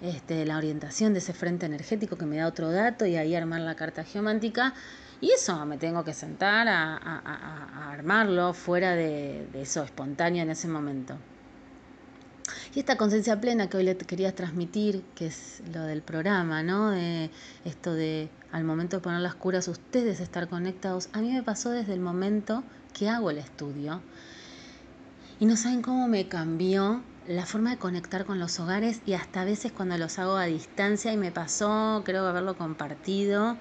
este, 0.00 0.46
la 0.46 0.56
orientación 0.56 1.12
de 1.12 1.18
ese 1.18 1.32
frente 1.32 1.66
energético 1.66 2.16
que 2.16 2.26
me 2.26 2.38
da 2.38 2.46
otro 2.46 2.70
dato 2.70 3.04
y 3.06 3.16
ahí 3.16 3.34
armar 3.34 3.60
la 3.60 3.76
carta 3.76 4.04
geomántica. 4.04 4.74
Y 5.20 5.32
eso 5.32 5.66
me 5.66 5.76
tengo 5.76 6.02
que 6.02 6.14
sentar 6.14 6.66
a, 6.66 6.96
a, 6.96 7.92
armarlo 7.92 8.54
fuera 8.54 8.94
de, 8.94 9.46
de 9.52 9.62
eso 9.62 9.82
espontáneo 9.82 10.42
en 10.42 10.50
ese 10.50 10.66
momento. 10.66 11.16
Y 12.74 12.80
esta 12.80 12.96
conciencia 12.96 13.38
plena 13.38 13.68
que 13.68 13.76
hoy 13.76 13.84
le 13.84 13.96
quería 13.96 14.34
transmitir, 14.34 15.02
que 15.14 15.26
es 15.26 15.62
lo 15.74 15.82
del 15.82 16.02
programa, 16.02 16.62
¿no? 16.62 16.90
De 16.90 17.30
esto 17.64 17.92
de 17.92 18.30
al 18.52 18.64
momento 18.64 18.96
de 18.96 19.02
poner 19.02 19.20
las 19.20 19.34
curas 19.34 19.68
ustedes 19.68 20.20
estar 20.20 20.48
conectados, 20.48 21.08
a 21.12 21.20
mí 21.20 21.32
me 21.32 21.42
pasó 21.42 21.70
desde 21.70 21.94
el 21.94 22.00
momento 22.00 22.64
que 22.92 23.08
hago 23.08 23.30
el 23.30 23.38
estudio. 23.38 24.00
Y 25.38 25.46
no 25.46 25.56
saben 25.56 25.82
cómo 25.82 26.08
me 26.08 26.28
cambió 26.28 27.02
la 27.26 27.46
forma 27.46 27.70
de 27.70 27.76
conectar 27.76 28.24
con 28.24 28.38
los 28.38 28.58
hogares 28.60 29.02
y 29.06 29.14
hasta 29.14 29.42
a 29.42 29.44
veces 29.44 29.72
cuando 29.72 29.96
los 29.96 30.18
hago 30.18 30.36
a 30.36 30.46
distancia 30.46 31.12
y 31.12 31.16
me 31.16 31.30
pasó, 31.30 32.02
creo 32.04 32.26
haberlo 32.26 32.56
compartido 32.56 33.56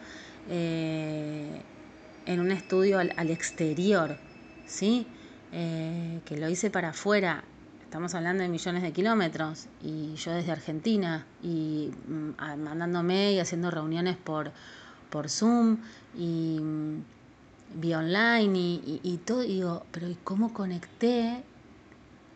eh, 0.49 1.61
en 2.25 2.39
un 2.39 2.51
estudio 2.51 2.99
al, 2.99 3.29
exterior, 3.29 4.17
¿sí? 4.65 5.07
Eh, 5.51 6.19
que 6.25 6.37
lo 6.37 6.49
hice 6.49 6.69
para 6.69 6.89
afuera 6.89 7.43
Estamos 7.89 8.13
hablando 8.13 8.43
de 8.43 8.49
millones 8.49 8.83
de 8.83 8.91
kilómetros 8.91 9.65
y 9.81 10.13
yo 10.13 10.31
desde 10.31 10.51
Argentina 10.51 11.25
y 11.41 11.89
mm, 12.07 12.61
mandándome 12.63 13.33
y 13.33 13.39
haciendo 13.39 13.71
reuniones 13.71 14.15
por, 14.15 14.51
por 15.09 15.27
Zoom 15.27 15.79
y 16.15 16.59
mm, 16.61 17.03
vía 17.81 17.97
online 17.97 18.51
y, 18.55 19.19
todo. 19.25 19.41
digo, 19.41 19.87
pero 19.91 20.07
¿y 20.07 20.15
cómo 20.23 20.53
conecté 20.53 21.43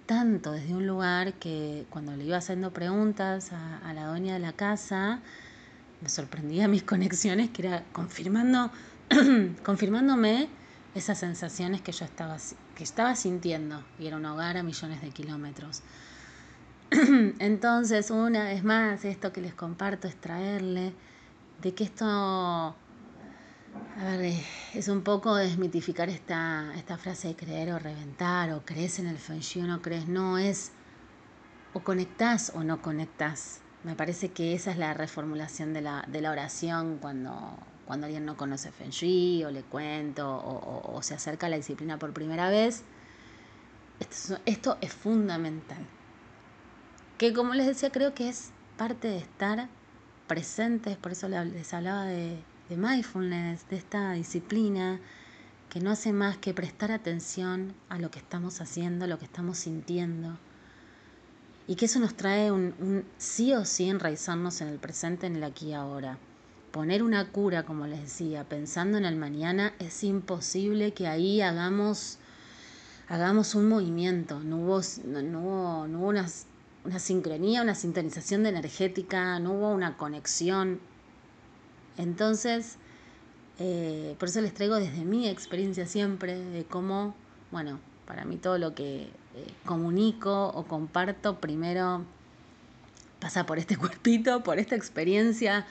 tanto 0.07 0.53
desde 0.53 0.73
un 0.73 0.87
lugar 0.87 1.33
que 1.33 1.85
cuando 1.91 2.15
le 2.15 2.23
iba 2.23 2.37
haciendo 2.37 2.73
preguntas 2.73 3.51
a, 3.53 3.77
a 3.87 3.93
la 3.93 4.07
dueña 4.07 4.33
de 4.33 4.39
la 4.39 4.53
casa, 4.53 5.19
me 6.01 6.09
sorprendía 6.09 6.67
mis 6.67 6.81
conexiones, 6.93 7.51
que 7.51 7.67
era 7.67 7.83
confirmando, 7.91 8.71
confirmándome 9.63 10.49
esas 10.95 11.17
sensaciones 11.19 11.82
que 11.82 11.91
yo 11.91 12.06
estaba, 12.06 12.38
que 12.75 12.84
estaba 12.84 13.15
sintiendo 13.15 13.84
y 13.99 14.08
era 14.08 14.17
un 14.17 14.25
hogar 14.25 14.58
a 14.58 14.63
millones 14.63 15.01
de 15.01 15.10
kilómetros. 15.10 15.82
Entonces, 17.39 18.12
una 18.12 18.43
vez 18.45 18.63
más, 18.63 19.03
esto 19.06 19.34
que 19.34 19.41
les 19.41 19.53
comparto 19.53 20.08
es 20.08 20.15
traerle 20.15 20.93
de 21.62 21.73
que 21.73 21.84
esto, 21.84 22.06
a 22.06 22.75
es 24.73 24.88
un 24.88 25.01
poco 25.01 25.36
desmitificar 25.36 26.10
esta, 26.10 26.73
esta 26.75 26.97
frase 26.97 27.29
de 27.29 27.36
creer 27.36 27.71
o 27.71 27.79
reventar, 27.79 28.51
o 28.51 28.63
crees 28.63 28.99
en 28.99 29.08
el 29.08 29.17
feng 29.17 29.41
o 29.63 29.67
no 29.67 29.82
crees, 29.82 30.08
no 30.08 30.38
es 30.38 30.71
o 31.73 31.79
conectás 31.79 32.51
o 32.56 32.63
no 32.63 32.82
conectás. 32.82 33.62
Me 33.84 33.95
parece 33.95 34.29
que 34.32 34.53
esa 34.53 34.71
es 34.71 34.77
la 34.77 34.93
reformulación 34.93 35.73
de 35.73 35.82
la, 35.82 36.06
de 36.08 36.21
la 36.21 36.32
oración 36.32 36.99
cuando, 36.99 37.58
cuando 37.85 38.05
alguien 38.05 38.25
no 38.25 38.37
conoce 38.37 38.71
Feng 38.71 38.91
Shui 38.91 39.43
o 39.43 39.51
le 39.51 39.63
cuento 39.63 40.27
o, 40.27 41.01
se 41.01 41.13
acerca 41.15 41.47
a 41.47 41.49
la 41.49 41.57
disciplina 41.57 41.99
por 41.99 42.13
primera 42.13 42.49
vez. 42.49 42.83
Esto, 44.45 44.77
es 44.81 44.93
fundamental. 44.93 45.85
Que 47.17 47.33
como 47.33 47.53
les 47.53 47.67
decía, 47.67 47.91
creo 47.91 48.13
que 48.13 48.29
es 48.29 48.51
parte 48.77 49.07
de 49.07 49.17
estar 49.17 49.69
presentes, 50.27 50.97
por 50.97 51.11
eso 51.11 51.27
les 51.27 51.73
hablaba 51.73 52.05
de, 52.05 52.41
mindfulness, 52.69 53.67
de 53.69 53.75
esta 53.75 54.13
disciplina 54.13 54.99
que 55.69 55.79
no 55.79 55.91
hace 55.91 56.13
más 56.13 56.37
que 56.37 56.53
prestar 56.53 56.91
atención 56.91 57.73
a 57.89 57.97
lo 57.97 58.11
que 58.11 58.19
estamos 58.19 58.61
haciendo, 58.61 59.07
lo 59.07 59.19
que 59.19 59.25
estamos 59.25 59.57
sintiendo. 59.57 60.37
Y 61.67 61.75
que 61.75 61.85
eso 61.85 61.99
nos 61.99 62.15
trae 62.15 62.51
un, 62.51 62.75
un 62.79 63.05
sí 63.17 63.53
o 63.53 63.65
sí 63.65 63.89
enraizarnos 63.89 64.61
en 64.61 64.67
el 64.67 64.79
presente, 64.79 65.27
en 65.27 65.37
el 65.37 65.43
aquí 65.43 65.67
y 65.69 65.73
ahora 65.73 66.17
poner 66.73 67.03
una 67.03 67.29
cura, 67.29 67.65
como 67.65 67.86
les 67.86 68.01
decía, 68.01 68.45
pensando 68.45 68.97
en 68.97 69.05
el 69.05 69.15
mañana, 69.15 69.73
es 69.77 70.03
imposible 70.03 70.91
que 70.91 71.05
ahí 71.05 71.39
hagamos, 71.39 72.17
hagamos 73.07 73.53
un 73.53 73.69
movimiento. 73.69 74.39
No 74.39 74.57
hubo, 74.57 74.81
no, 75.05 75.39
hubo, 75.39 75.88
no 75.88 75.99
hubo 75.99 76.07
una, 76.07 76.25
una 76.83 76.97
sincronía, 76.97 77.62
una 77.62 77.75
sintonización 77.75 78.41
de 78.41 78.49
energética, 78.49 79.38
no 79.38 79.53
hubo 79.53 79.71
una 79.71 79.97
conexión. 79.97 80.79
Entonces, 81.97 82.77
eh, 83.59 84.15
por 84.17 84.29
eso 84.29 84.41
les 84.41 84.55
traigo 84.55 84.77
desde 84.77 85.05
mi 85.05 85.29
experiencia 85.29 85.86
siempre 85.86 86.39
de 86.39 86.63
cómo, 86.63 87.13
bueno, 87.51 87.79
para 88.07 88.25
mí 88.25 88.38
todo 88.38 88.57
lo 88.57 88.73
que 88.73 89.03
eh, 89.03 89.09
comunico 89.63 90.47
o 90.47 90.63
comparto 90.65 91.39
primero 91.39 92.03
pasa 93.19 93.45
por 93.45 93.59
este 93.59 93.77
cuerpito, 93.83 94.43
por 94.43 94.57
esta 94.57 94.75
experiencia, 94.75 95.67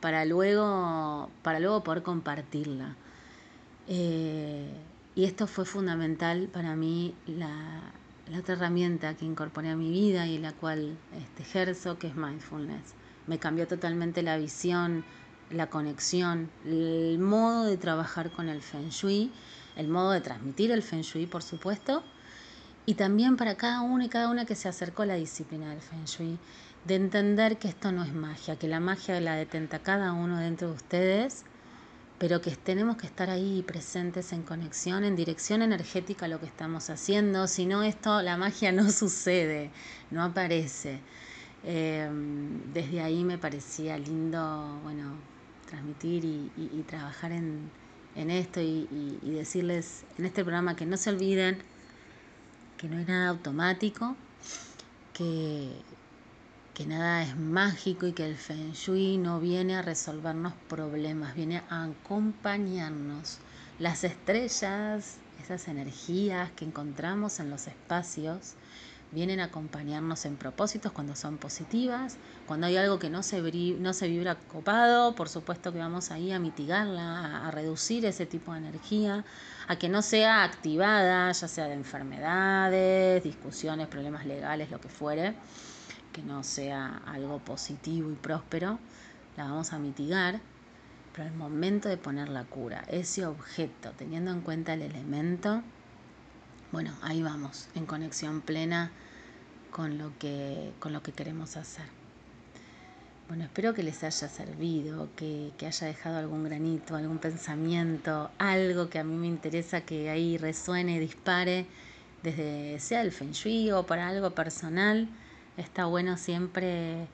para 0.00 0.24
luego, 0.24 1.30
para 1.42 1.60
luego 1.60 1.82
poder 1.84 2.02
compartirla. 2.02 2.96
Eh, 3.88 4.70
y 5.14 5.24
esto 5.24 5.46
fue 5.46 5.64
fundamental 5.64 6.48
para 6.52 6.76
mí, 6.76 7.14
la, 7.26 7.82
otra 8.38 8.54
herramienta 8.54 9.14
que 9.14 9.24
incorporé 9.24 9.70
a 9.70 9.76
mi 9.76 9.90
vida 9.90 10.26
y 10.26 10.38
la 10.38 10.52
cual 10.52 10.96
este, 11.18 11.42
ejerzo, 11.42 11.98
que 11.98 12.06
es 12.06 12.14
mindfulness. 12.14 12.94
Me 13.26 13.38
cambió 13.38 13.66
totalmente 13.66 14.22
la 14.22 14.38
visión, 14.38 15.04
la 15.50 15.68
conexión, 15.68 16.48
el 16.64 17.18
modo 17.18 17.64
de 17.64 17.76
trabajar 17.76 18.30
con 18.30 18.48
el 18.48 18.62
feng 18.62 18.90
shui, 18.90 19.32
el 19.76 19.88
modo 19.88 20.12
de 20.12 20.20
transmitir 20.20 20.70
el 20.70 20.82
feng 20.82 21.02
shui, 21.02 21.26
por 21.26 21.42
supuesto, 21.42 22.04
y 22.86 22.94
también 22.94 23.36
para 23.36 23.56
cada 23.56 23.80
uno 23.80 24.04
y 24.04 24.08
cada 24.08 24.30
una 24.30 24.46
que 24.46 24.54
se 24.54 24.68
acercó 24.68 25.02
a 25.02 25.06
la 25.06 25.14
disciplina 25.14 25.70
del 25.70 25.80
feng 25.80 26.04
shui 26.04 26.38
de 26.84 26.94
entender 26.94 27.58
que 27.58 27.68
esto 27.68 27.92
no 27.92 28.04
es 28.04 28.12
magia, 28.12 28.56
que 28.56 28.68
la 28.68 28.80
magia 28.80 29.20
la 29.20 29.34
detenta 29.34 29.80
cada 29.80 30.12
uno 30.12 30.38
dentro 30.38 30.68
de 30.68 30.74
ustedes, 30.74 31.44
pero 32.18 32.40
que 32.40 32.54
tenemos 32.56 32.96
que 32.96 33.06
estar 33.06 33.30
ahí 33.30 33.62
presentes 33.66 34.32
en 34.32 34.42
conexión, 34.42 35.04
en 35.04 35.16
dirección 35.16 35.62
energética 35.62 36.26
a 36.26 36.28
lo 36.28 36.40
que 36.40 36.46
estamos 36.46 36.90
haciendo, 36.90 37.46
si 37.46 37.66
no 37.66 37.82
esto, 37.82 38.22
la 38.22 38.36
magia 38.36 38.72
no 38.72 38.90
sucede, 38.90 39.70
no 40.10 40.22
aparece. 40.22 41.00
Em, 41.64 42.72
desde 42.72 43.02
ahí 43.02 43.24
me 43.24 43.38
parecía 43.38 43.98
lindo, 43.98 44.80
bueno, 44.82 45.14
transmitir 45.68 46.24
y, 46.24 46.84
trabajar 46.88 47.32
en, 47.32 47.70
esto 48.16 48.60
y, 48.60 48.88
y 49.22 49.30
decirles 49.30 50.04
en 50.18 50.26
este 50.26 50.42
programa 50.42 50.74
que 50.76 50.84
no 50.84 50.96
se 50.96 51.10
olviden 51.10 51.62
que 52.80 52.88
no 52.88 52.96
hay 52.96 53.04
nada 53.04 53.28
automático, 53.28 54.16
que 55.12 55.70
que 56.74 56.86
nada 56.86 57.22
es 57.22 57.36
mágico 57.36 58.06
y 58.06 58.12
que 58.12 58.26
el 58.26 58.36
feng 58.36 58.72
shui 58.72 59.18
no 59.18 59.40
viene 59.40 59.76
a 59.76 59.82
resolvernos 59.82 60.52
problemas, 60.68 61.34
viene 61.34 61.62
a 61.68 61.84
acompañarnos. 61.84 63.38
Las 63.78 64.04
estrellas, 64.04 65.16
esas 65.42 65.68
energías 65.68 66.50
que 66.52 66.64
encontramos 66.64 67.40
en 67.40 67.50
los 67.50 67.66
espacios, 67.66 68.54
vienen 69.12 69.40
a 69.40 69.44
acompañarnos 69.44 70.24
en 70.24 70.36
propósitos 70.36 70.92
cuando 70.92 71.16
son 71.16 71.36
positivas, 71.38 72.16
cuando 72.46 72.66
hay 72.68 72.76
algo 72.76 72.98
que 72.98 73.10
no 73.10 73.22
se, 73.22 73.42
no 73.78 73.92
se 73.92 74.08
vibra 74.08 74.36
copado, 74.36 75.14
por 75.14 75.28
supuesto 75.28 75.72
que 75.72 75.78
vamos 75.78 76.10
ahí 76.10 76.30
a 76.30 76.38
mitigarla, 76.38 77.46
a, 77.46 77.50
reducir 77.50 78.04
ese 78.06 78.26
tipo 78.26 78.52
de 78.52 78.58
energía, 78.58 79.24
a 79.66 79.76
que 79.76 79.88
no 79.88 80.02
sea 80.02 80.44
activada, 80.44 81.32
ya 81.32 81.48
sea 81.48 81.66
de 81.66 81.74
enfermedades, 81.74 83.24
discusiones, 83.24 83.88
problemas 83.88 84.26
legales, 84.26 84.70
lo 84.70 84.80
que 84.80 84.88
fuere, 84.88 85.34
que 86.12 86.22
no 86.22 86.42
sea 86.42 87.02
algo 87.06 87.38
positivo 87.38 88.10
y 88.10 88.14
próspero, 88.14 88.78
la 89.36 89.44
vamos 89.44 89.72
a 89.72 89.78
mitigar. 89.78 90.40
Pero 91.14 91.26
el 91.26 91.34
momento 91.34 91.88
de 91.88 91.96
poner 91.96 92.28
la 92.28 92.44
cura, 92.44 92.84
ese 92.88 93.26
objeto, 93.26 93.90
teniendo 93.96 94.30
en 94.30 94.42
cuenta 94.42 94.74
el 94.74 94.82
elemento, 94.82 95.62
bueno, 96.72 96.92
ahí 97.02 97.20
vamos, 97.20 97.68
en 97.74 97.84
conexión 97.84 98.40
plena 98.42 98.92
con 99.72 99.98
lo 99.98 100.16
que, 100.18 100.72
con 100.78 100.92
lo 100.92 101.02
que 101.02 101.12
queremos 101.12 101.56
hacer. 101.56 101.86
Bueno, 103.26 103.44
espero 103.44 103.74
que 103.74 103.82
les 103.82 104.02
haya 104.02 104.28
servido, 104.28 105.08
que, 105.16 105.52
que, 105.56 105.66
haya 105.66 105.86
dejado 105.86 106.18
algún 106.18 106.44
granito, 106.44 106.96
algún 106.96 107.18
pensamiento, 107.18 108.30
algo 108.38 108.88
que 108.88 108.98
a 108.98 109.04
mí 109.04 109.16
me 109.16 109.28
interesa 109.28 109.82
que 109.82 110.10
ahí 110.10 110.36
resuene, 110.36 110.98
dispare, 110.98 111.66
desde 112.22 112.78
sea 112.80 113.02
el 113.02 113.12
feng 113.12 113.32
shui 113.32 113.70
o 113.70 113.86
para 113.86 114.08
algo 114.08 114.30
personal. 114.34 115.08
Está 115.60 115.84
bueno 115.84 116.16
siempre 116.16 117.06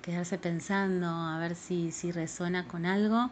quedarse 0.00 0.38
pensando 0.38 1.06
a 1.08 1.38
ver 1.38 1.54
si, 1.54 1.90
si 1.92 2.10
resuena 2.10 2.66
con 2.66 2.86
algo. 2.86 3.30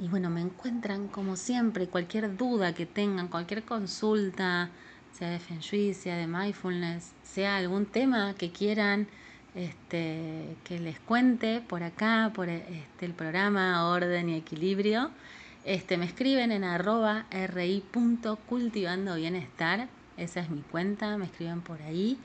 Y 0.00 0.08
bueno, 0.08 0.30
me 0.30 0.40
encuentran 0.40 1.06
como 1.06 1.36
siempre, 1.36 1.86
cualquier 1.86 2.36
duda 2.36 2.74
que 2.74 2.86
tengan, 2.86 3.28
cualquier 3.28 3.62
consulta, 3.62 4.70
sea 5.12 5.30
de 5.30 5.38
Feng 5.38 5.62
sea 5.94 6.16
de 6.16 6.26
mindfulness, 6.26 7.12
sea 7.22 7.58
algún 7.58 7.86
tema 7.86 8.34
que 8.34 8.50
quieran 8.50 9.06
este, 9.54 10.56
que 10.64 10.80
les 10.80 10.98
cuente 10.98 11.60
por 11.60 11.84
acá, 11.84 12.32
por 12.34 12.48
este, 12.48 13.06
el 13.06 13.12
programa 13.12 13.88
Orden 13.88 14.28
y 14.28 14.34
Equilibrio, 14.34 15.12
este, 15.64 15.98
me 15.98 16.06
escriben 16.06 16.50
en 16.50 16.64
arroba 16.64 17.26
ri.cultivando 17.30 19.14
bienestar, 19.14 19.88
esa 20.16 20.40
es 20.40 20.50
mi 20.50 20.62
cuenta, 20.62 21.16
me 21.16 21.26
escriben 21.26 21.60
por 21.60 21.80
ahí 21.82 22.18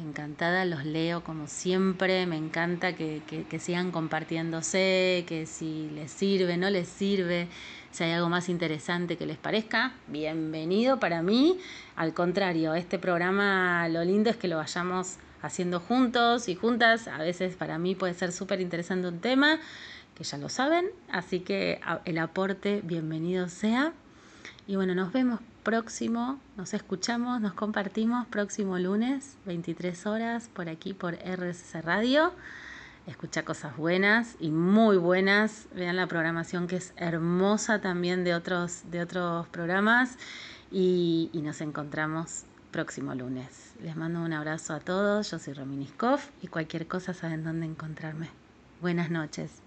encantada 0.00 0.64
los 0.64 0.84
leo 0.84 1.22
como 1.22 1.46
siempre, 1.46 2.26
me 2.26 2.36
encanta 2.36 2.94
que, 2.94 3.22
que, 3.26 3.58
sigan 3.58 3.90
compartiéndose, 3.90 5.24
que 5.26 5.46
si 5.46 5.90
les 5.90 6.10
sirve, 6.10 6.56
no 6.56 6.70
les 6.70 6.88
sirve, 6.88 7.48
si 7.90 8.04
hay 8.04 8.12
algo 8.12 8.28
más 8.28 8.48
interesante 8.48 9.16
que 9.16 9.26
les 9.26 9.36
parezca, 9.36 9.92
bienvenido 10.08 10.98
para 10.98 11.22
mí. 11.22 11.58
Al 11.96 12.12
contrario, 12.12 12.74
este 12.74 12.98
programa 12.98 13.88
lo 13.88 14.04
lindo 14.04 14.30
es 14.30 14.36
que 14.36 14.48
lo 14.48 14.56
vayamos 14.56 15.18
haciendo 15.42 15.78
juntos 15.78 16.48
y 16.48 16.54
juntas, 16.54 17.06
a 17.06 17.18
veces 17.18 17.54
para 17.54 17.78
mí 17.78 17.94
puede 17.94 18.14
ser 18.14 18.32
súper 18.32 18.60
interesante 18.60 19.06
un 19.08 19.20
tema, 19.20 19.60
que 20.14 20.24
ya 20.24 20.38
lo 20.38 20.48
saben, 20.48 20.86
así 21.10 21.40
que 21.40 21.80
el 22.04 22.18
aporte 22.18 22.80
bienvenido 22.82 23.48
sea. 23.48 23.92
Y 24.66 24.76
bueno, 24.76 24.94
nos 24.94 25.12
vemos 25.12 25.40
próximo, 25.64 26.38
nos 26.56 26.74
escuchamos, 26.74 27.40
nos 27.40 27.54
compartimos 27.54 28.26
próximo 28.26 28.78
lunes, 28.78 29.36
23 29.46 30.06
horas, 30.06 30.48
por 30.48 30.68
aquí 30.68 30.92
por 30.92 31.14
RSC 31.14 31.80
Radio. 31.82 32.32
Escucha 33.06 33.44
cosas 33.44 33.76
buenas 33.76 34.36
y 34.38 34.50
muy 34.50 34.98
buenas. 34.98 35.66
Vean 35.74 35.96
la 35.96 36.06
programación 36.06 36.66
que 36.66 36.76
es 36.76 36.92
hermosa 36.96 37.80
también 37.80 38.24
de 38.24 38.34
otros, 38.34 38.82
de 38.90 39.02
otros 39.02 39.48
programas. 39.48 40.16
Y, 40.70 41.30
nos 41.34 41.60
encontramos 41.60 42.44
próximo 42.70 43.14
lunes. 43.14 43.74
Les 43.82 43.96
mando 43.96 44.20
un 44.20 44.32
abrazo 44.32 44.74
a 44.74 44.80
todos. 44.80 45.30
Yo 45.30 45.38
soy 45.38 45.54
Rominiskov 45.54 46.20
y 46.42 46.46
cualquier 46.46 46.86
cosa 46.86 47.14
saben 47.14 47.44
dónde 47.44 47.66
encontrarme. 47.66 48.28
Buenas 48.80 49.10
noches. 49.10 49.63